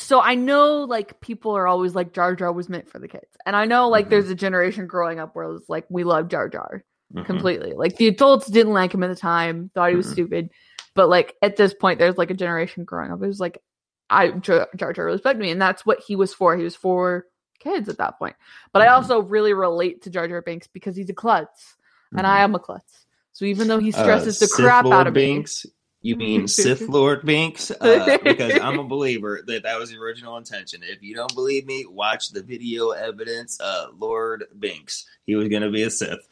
[0.00, 3.36] so I know like people are always like Jar Jar was meant for the kids.
[3.46, 4.10] And I know like mm-hmm.
[4.10, 7.24] there's a generation growing up where it was like we love Jar Jar mm-hmm.
[7.24, 7.72] completely.
[7.72, 10.14] Like the adults didn't like him at the time, thought he was mm-hmm.
[10.14, 10.50] stupid.
[10.94, 13.20] But like at this point there's like a generation growing up.
[13.20, 13.62] Was like
[14.08, 16.56] I Jar Jar respected me and that's what he was for.
[16.56, 17.26] He was for
[17.58, 18.36] kids at that point.
[18.72, 18.96] But I mm-hmm.
[18.96, 21.76] also really relate to Jar Jar Binks because he's a klutz
[22.16, 22.44] and I mm-hmm.
[22.44, 23.06] am a klutz.
[23.32, 25.72] So even though he uh, stresses uh, the crap out of Binks, me,
[26.02, 27.70] you mean Sith Lord Binks?
[27.70, 30.82] Uh, because I'm a believer that that was the original intention.
[30.82, 33.60] If you don't believe me, watch the video evidence.
[33.60, 36.26] Uh, Lord Binks, he was going to be a Sith.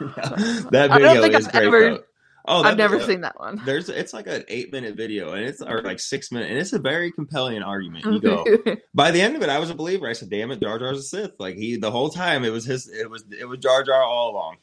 [0.70, 1.66] that video is I've great.
[1.66, 2.04] Ever,
[2.46, 3.60] oh, I've never seen that one.
[3.64, 6.72] There's it's like an eight minute video, and it's or like six minutes, and it's
[6.72, 8.04] a very compelling argument.
[8.04, 8.44] You go
[8.94, 10.08] by the end of it, I was a believer.
[10.08, 12.64] I said, "Damn it, Jar Jar's a Sith." Like he, the whole time, it was
[12.64, 12.88] his.
[12.88, 14.56] It was it was Jar Jar all along.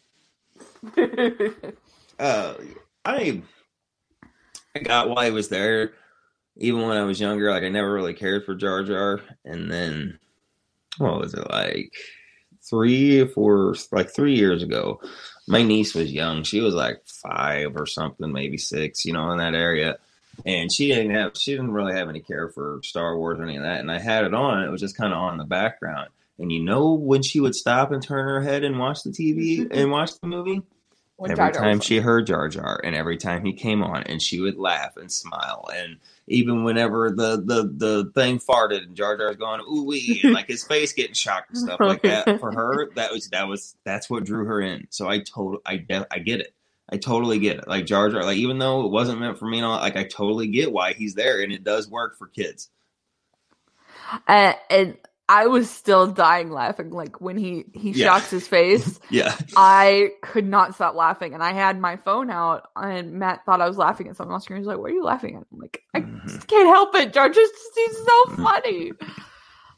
[2.19, 2.53] uh,
[3.09, 3.41] I
[4.75, 5.93] I got why he was there.
[6.57, 9.21] Even when I was younger, like I never really cared for Jar Jar.
[9.45, 10.19] And then
[10.97, 11.93] what was it like
[12.69, 15.01] three or four like three years ago?
[15.47, 16.43] My niece was young.
[16.43, 19.97] She was like five or something, maybe six, you know, in that area.
[20.45, 23.57] And she didn't have she didn't really have any care for Star Wars or any
[23.57, 23.79] of that.
[23.79, 26.09] And I had it on, it was just kind of on the background.
[26.37, 29.67] And you know when she would stop and turn her head and watch the TV
[29.71, 30.61] and watch the movie?
[31.19, 34.39] When every time she heard Jar Jar, and every time he came on, and she
[34.39, 35.97] would laugh and smile, and
[36.27, 40.47] even whenever the the the thing farted and Jar Jar's going ooh wee, and like
[40.47, 42.23] his face getting shocked and stuff like that.
[42.39, 44.87] For her, that was that was that's what drew her in.
[44.91, 46.53] So I told I I get it.
[46.89, 47.67] I totally get it.
[47.67, 50.05] Like Jar Jar, like even though it wasn't meant for me, and all, like I
[50.05, 52.69] totally get why he's there, and it does work for kids.
[54.25, 54.97] Uh, and
[55.29, 56.89] I was still dying laughing.
[56.89, 58.07] Like when he he yeah.
[58.07, 58.99] shocks his face.
[59.11, 59.37] yeah.
[59.55, 63.67] I could not stop laughing, and I had my phone out, and Matt thought I
[63.67, 64.57] was laughing at something on screen.
[64.57, 66.27] He's like, "What are you laughing at?" I'm like, "I mm-hmm.
[66.27, 67.13] just can't help it.
[67.13, 68.43] George just he's so mm-hmm.
[68.43, 68.91] funny."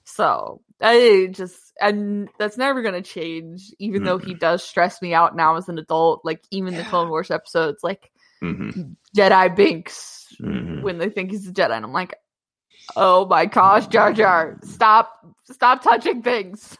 [0.05, 3.73] so I just and that's never gonna change.
[3.77, 4.05] Even mm-hmm.
[4.05, 4.39] though he mm-hmm.
[4.39, 6.21] does stress me out now as an adult.
[6.23, 6.83] Like even yeah.
[6.83, 8.09] the Clone Wars episodes, like
[8.41, 8.93] mm-hmm.
[9.17, 10.81] Jedi Binks mm-hmm.
[10.81, 12.15] when they think he's a Jedi, and I'm like,
[12.95, 16.77] Oh my gosh, Jar Jar, stop, stop touching things.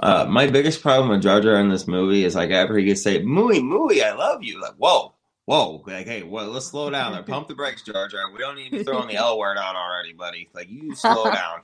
[0.00, 3.02] Uh, my biggest problem with Jar Jar in this movie is like after he gets
[3.02, 5.14] say "Mooey, Mooey, I love you," like whoa,
[5.44, 7.22] whoa, like hey, well, let's slow down there.
[7.22, 8.30] Pump the brakes, Jar Jar.
[8.32, 10.48] We don't need to be throwing the L word out already, buddy.
[10.54, 11.62] Like you slow down.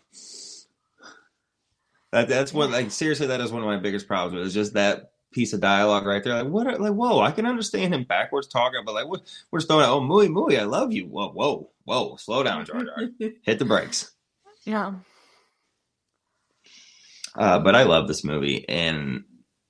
[2.10, 4.34] That, that's what like seriously, that is one of my biggest problems.
[4.34, 6.42] With, is just that piece of dialogue right there.
[6.42, 6.66] Like what?
[6.66, 9.22] Are, like whoa, I can understand him backwards talking, but like what?
[9.52, 11.06] We're just throwing out, oh Mooey, Mooey, I love you.
[11.06, 12.96] Whoa, whoa, whoa, slow down, Jar Jar.
[13.42, 14.10] Hit the brakes.
[14.64, 14.94] Yeah.
[17.34, 19.24] Uh, but I love this movie, and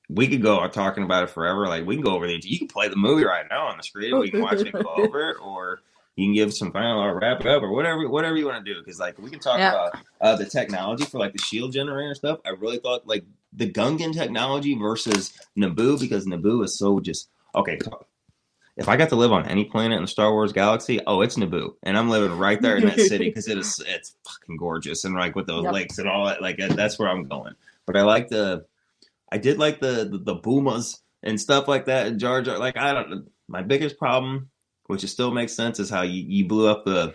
[0.08, 1.66] we could go on talking about it forever.
[1.66, 2.38] Like we can go over the.
[2.42, 4.18] You can play the movie right now on the screen.
[4.18, 5.80] We can watch it, go over it, or
[6.16, 8.74] you can give some final or wrap it up, or whatever, whatever you want to
[8.74, 8.78] do.
[8.80, 9.70] Because like we can talk yeah.
[9.70, 12.40] about uh, the technology for like the shield generator stuff.
[12.44, 17.78] I really thought like the Gungan technology versus Naboo, because Naboo is so just okay.
[18.76, 21.36] If I got to live on any planet in the Star Wars galaxy, oh, it's
[21.36, 25.04] Naboo, and I'm living right there in that city because it is it's fucking gorgeous
[25.04, 25.72] and like with those yep.
[25.72, 26.42] lakes and all that.
[26.42, 27.54] Like that's where I'm going.
[27.86, 28.64] But I like the,
[29.30, 32.08] I did like the the, the boomas and stuff like that.
[32.08, 33.30] And Jar Jar, like I don't.
[33.46, 34.48] My biggest problem,
[34.86, 37.14] which it still makes sense, is how you, you blew up the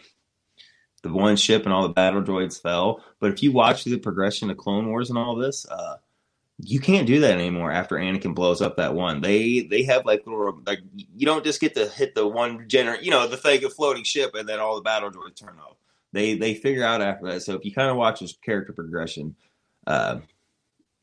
[1.04, 3.04] the one ship and all the battle droids fell.
[3.20, 5.98] But if you watch the progression of Clone Wars and all this, uh,
[6.62, 9.22] you can't do that anymore after Anakin blows up that one.
[9.22, 13.02] They they have like little like you don't just get to hit the one gener
[13.02, 15.78] you know the thing of floating ship and then all the battle droids turn off.
[16.12, 17.44] They they figure out after that.
[17.44, 19.36] So if you kind of watch his character progression,
[19.88, 20.20] uh,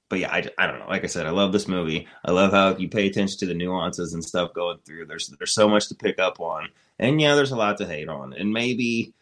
[0.09, 0.89] but yeah, I, I don't know.
[0.89, 2.07] Like I said, I love this movie.
[2.25, 5.07] I love how you pay attention to the nuances and stuff going through.
[5.07, 6.69] There's there's so much to pick up on,
[6.99, 9.15] and yeah, there's a lot to hate on, and maybe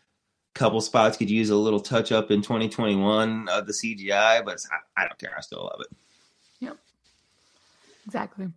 [0.55, 4.59] a couple spots could use a little touch up in 2021 of the CGI, but
[4.97, 5.35] I, I don't care.
[5.37, 5.97] I still love it.
[8.07, 8.49] Exactly.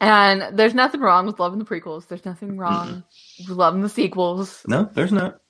[0.00, 2.06] And there's nothing wrong with loving the prequels.
[2.08, 3.04] There's nothing wrong
[3.38, 4.62] with loving the sequels.
[4.66, 5.40] No, there's not.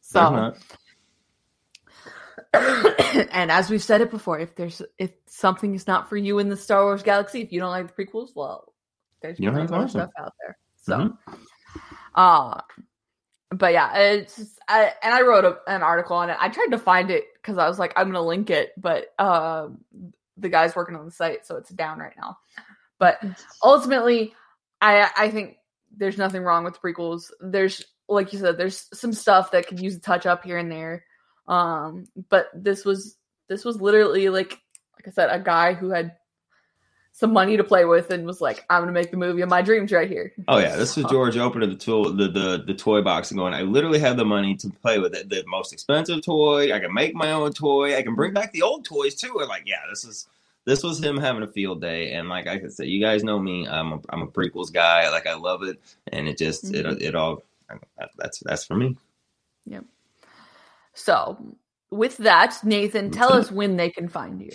[0.00, 0.56] So, There's not.
[3.32, 6.48] and as we've said it before, if there's if something is not for you in
[6.48, 8.72] the Star Wars galaxy, if you don't like the prequels, well,
[9.20, 10.56] there's You don't plenty have to more watch stuff out there.
[10.76, 11.18] So, Mhm.
[12.14, 12.60] uh,
[13.50, 16.36] but yeah, it's just, I, and I wrote a, an article on it.
[16.40, 19.68] I tried to find it because I was like, I'm gonna link it, but uh,
[20.38, 22.38] the guy's working on the site, so it's down right now.
[22.98, 23.20] But
[23.62, 24.34] ultimately,
[24.80, 25.56] I I think
[25.96, 27.30] there's nothing wrong with the prequels.
[27.40, 30.70] There's like you said, there's some stuff that could use a touch up here and
[30.70, 31.04] there.
[31.46, 33.16] Um, but this was
[33.48, 34.58] this was literally like
[34.96, 36.12] like I said, a guy who had
[37.12, 39.62] some money to play with and was like, I'm gonna make the movie of my
[39.62, 40.32] dreams right here.
[40.46, 43.54] Oh yeah, this was George opening the tool, the, the the toy box and going.
[43.54, 45.28] I literally have the money to play with it.
[45.28, 46.72] The most expensive toy.
[46.72, 47.96] I can make my own toy.
[47.96, 49.38] I can bring back the old toys too.
[49.40, 50.28] And like, yeah, this is
[50.68, 52.12] this was him having a field day.
[52.12, 53.66] And like I could say, you guys know me.
[53.66, 55.10] I'm a, I'm a prequels guy.
[55.10, 55.80] Like I love it,
[56.12, 56.74] and it just Mhm.
[56.74, 57.42] it it all
[58.18, 58.96] that's that's for me.
[59.66, 59.84] Yep.
[60.92, 61.38] So
[61.90, 64.52] with that, Nathan, tell us when they can find you.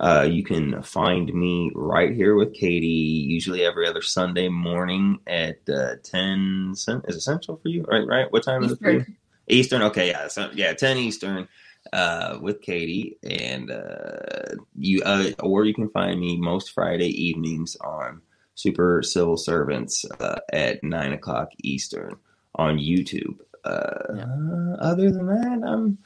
[0.00, 5.58] Uh, you can find me right here with Katie, usually every other Sunday morning at
[5.68, 6.70] uh, ten.
[6.72, 7.82] Is it central for you?
[7.82, 8.32] Right, right.
[8.32, 8.98] What time is it for you?
[8.98, 9.16] Eastern.
[9.48, 9.82] Eastern.
[9.82, 11.48] Okay, yeah, so, yeah, ten Eastern.
[11.92, 17.76] Uh, with Katie, and uh, you, uh, or you can find me most Friday evenings
[17.76, 18.20] on
[18.54, 22.16] Super Civil Servants uh, at nine o'clock Eastern
[22.54, 23.38] on YouTube.
[23.64, 25.98] Uh, Other than that, I'm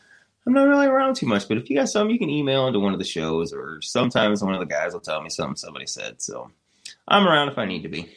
[0.46, 2.80] I'm not really around too much, but if you got something, you can email into
[2.80, 5.86] one of the shows, or sometimes one of the guys will tell me something somebody
[5.86, 6.20] said.
[6.20, 6.50] So
[7.06, 8.08] I'm around if I need to be.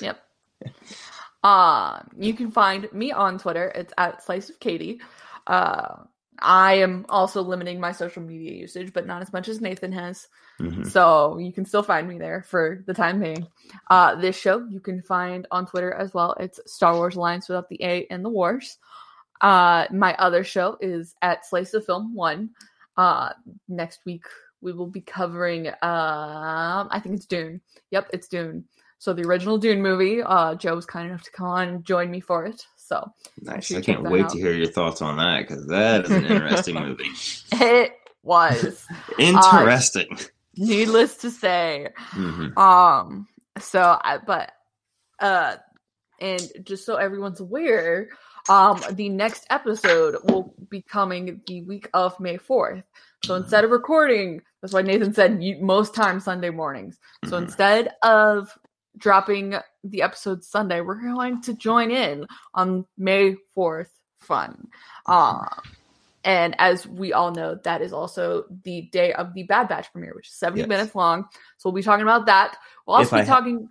[0.00, 0.22] Yep.
[1.42, 3.72] Uh, you can find me on Twitter.
[3.74, 5.00] It's at Slice of Katie.
[5.46, 5.96] Uh,
[6.42, 10.28] I am also limiting my social media usage, but not as much as Nathan has.
[10.60, 10.86] Mhm.
[10.86, 13.46] So you can still find me there for the time being.
[13.90, 16.34] Uh, this show you can find on Twitter as well.
[16.40, 18.78] It's Star Wars Alliance without the A and the Wars.
[19.40, 22.50] Uh, my other show is at Slice of Film One.
[22.96, 23.32] Uh,
[23.68, 24.24] next week
[24.60, 25.68] we will be covering.
[25.68, 25.74] Um,
[26.90, 27.60] I think it's Dune.
[27.90, 28.64] Yep, it's Dune.
[28.98, 30.22] So the original Dune movie.
[30.22, 32.66] Uh, Joe was kind enough to come on and join me for it.
[32.90, 33.08] So
[33.40, 33.66] Nice.
[33.68, 34.30] sure I can't wait out.
[34.32, 37.08] to hear your thoughts on that because that is an interesting movie.
[37.52, 37.92] It
[38.24, 38.84] was
[39.18, 40.08] Interesting.
[40.10, 40.16] Uh,
[40.56, 41.86] needless to say.
[42.14, 42.58] Mhm.
[42.58, 43.28] Um.
[43.60, 44.50] So, I, but,
[45.20, 45.56] uh,
[46.20, 48.08] and just so everyone's aware,
[48.48, 52.82] um, the next episode will be coming the week of May fourth.
[53.24, 56.98] So instead of recording, that's why Nathan said most times Sunday mornings.
[57.26, 57.42] So Mhm.
[57.42, 58.50] instead of
[58.96, 64.68] dropping the episode Sunday, we're going to join in on May fourth fun.
[65.06, 65.46] Uh,
[66.24, 70.14] and as we all know, that is also the day of the Bad Batch premiere,
[70.14, 70.68] which is 70 Yes.
[70.68, 71.24] minutes long.
[71.56, 72.56] So we'll be talking about that.
[72.86, 73.68] We'll also If be I ha- talking.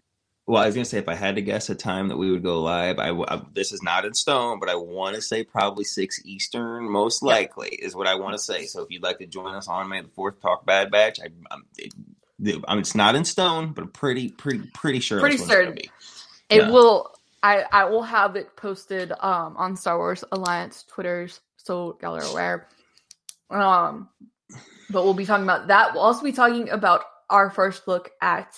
[0.48, 2.42] Well, I was gonna say if I had to guess a time that we would
[2.42, 3.12] go live, I
[3.54, 7.70] this is not in stone, but I want to say probably six Eastern, most likely
[7.70, 8.66] is what I want to say.
[8.66, 11.28] So if you'd like to join us on May the Fourth, talk Bad Batch, I,
[11.52, 11.94] I'm, it,
[12.42, 15.20] I mean, it's not in stone, but I'm pretty, pretty, pretty sure.
[15.20, 15.76] Pretty that's when it's certain.
[15.76, 15.92] be.
[16.50, 16.72] It Yeah.
[16.72, 17.14] will.
[17.44, 22.24] I I will have it posted um on Star Wars Alliance Twitters, so y'all are
[22.24, 22.68] aware.
[23.50, 24.10] Um,
[24.90, 25.94] but we'll be talking about that.
[25.94, 28.58] We'll also be talking about our first look at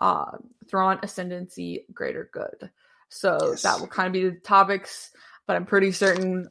[0.00, 0.38] uh
[0.68, 2.70] Thrawn Ascendancy Greater Good.
[3.08, 5.10] So that will kind of be the topics,
[5.46, 6.48] but I'm pretty certain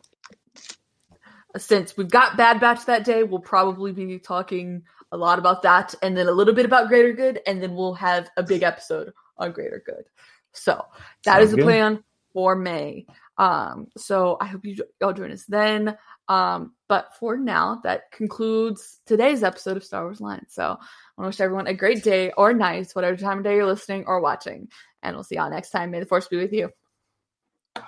[1.57, 5.95] since we've got Bad Batch that day, we'll probably be talking a lot about that
[6.01, 9.11] and then a little bit about Greater Good, and then we'll have a big episode
[9.37, 10.05] on Greater Good.
[10.51, 10.85] So
[11.25, 11.65] that is Sounds the good.
[11.65, 12.03] plan
[12.33, 13.05] for May.
[13.37, 15.97] Um, so I hope you all join us then.
[16.27, 20.79] Um, but for now, that concludes today's episode of Star Wars line So I want
[21.17, 24.21] to wish everyone a great day or night, whatever time of day you're listening or
[24.21, 24.69] watching.
[25.03, 25.91] And we'll see y'all next time.
[25.91, 26.69] May the force be with you.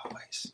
[0.05, 0.53] Always.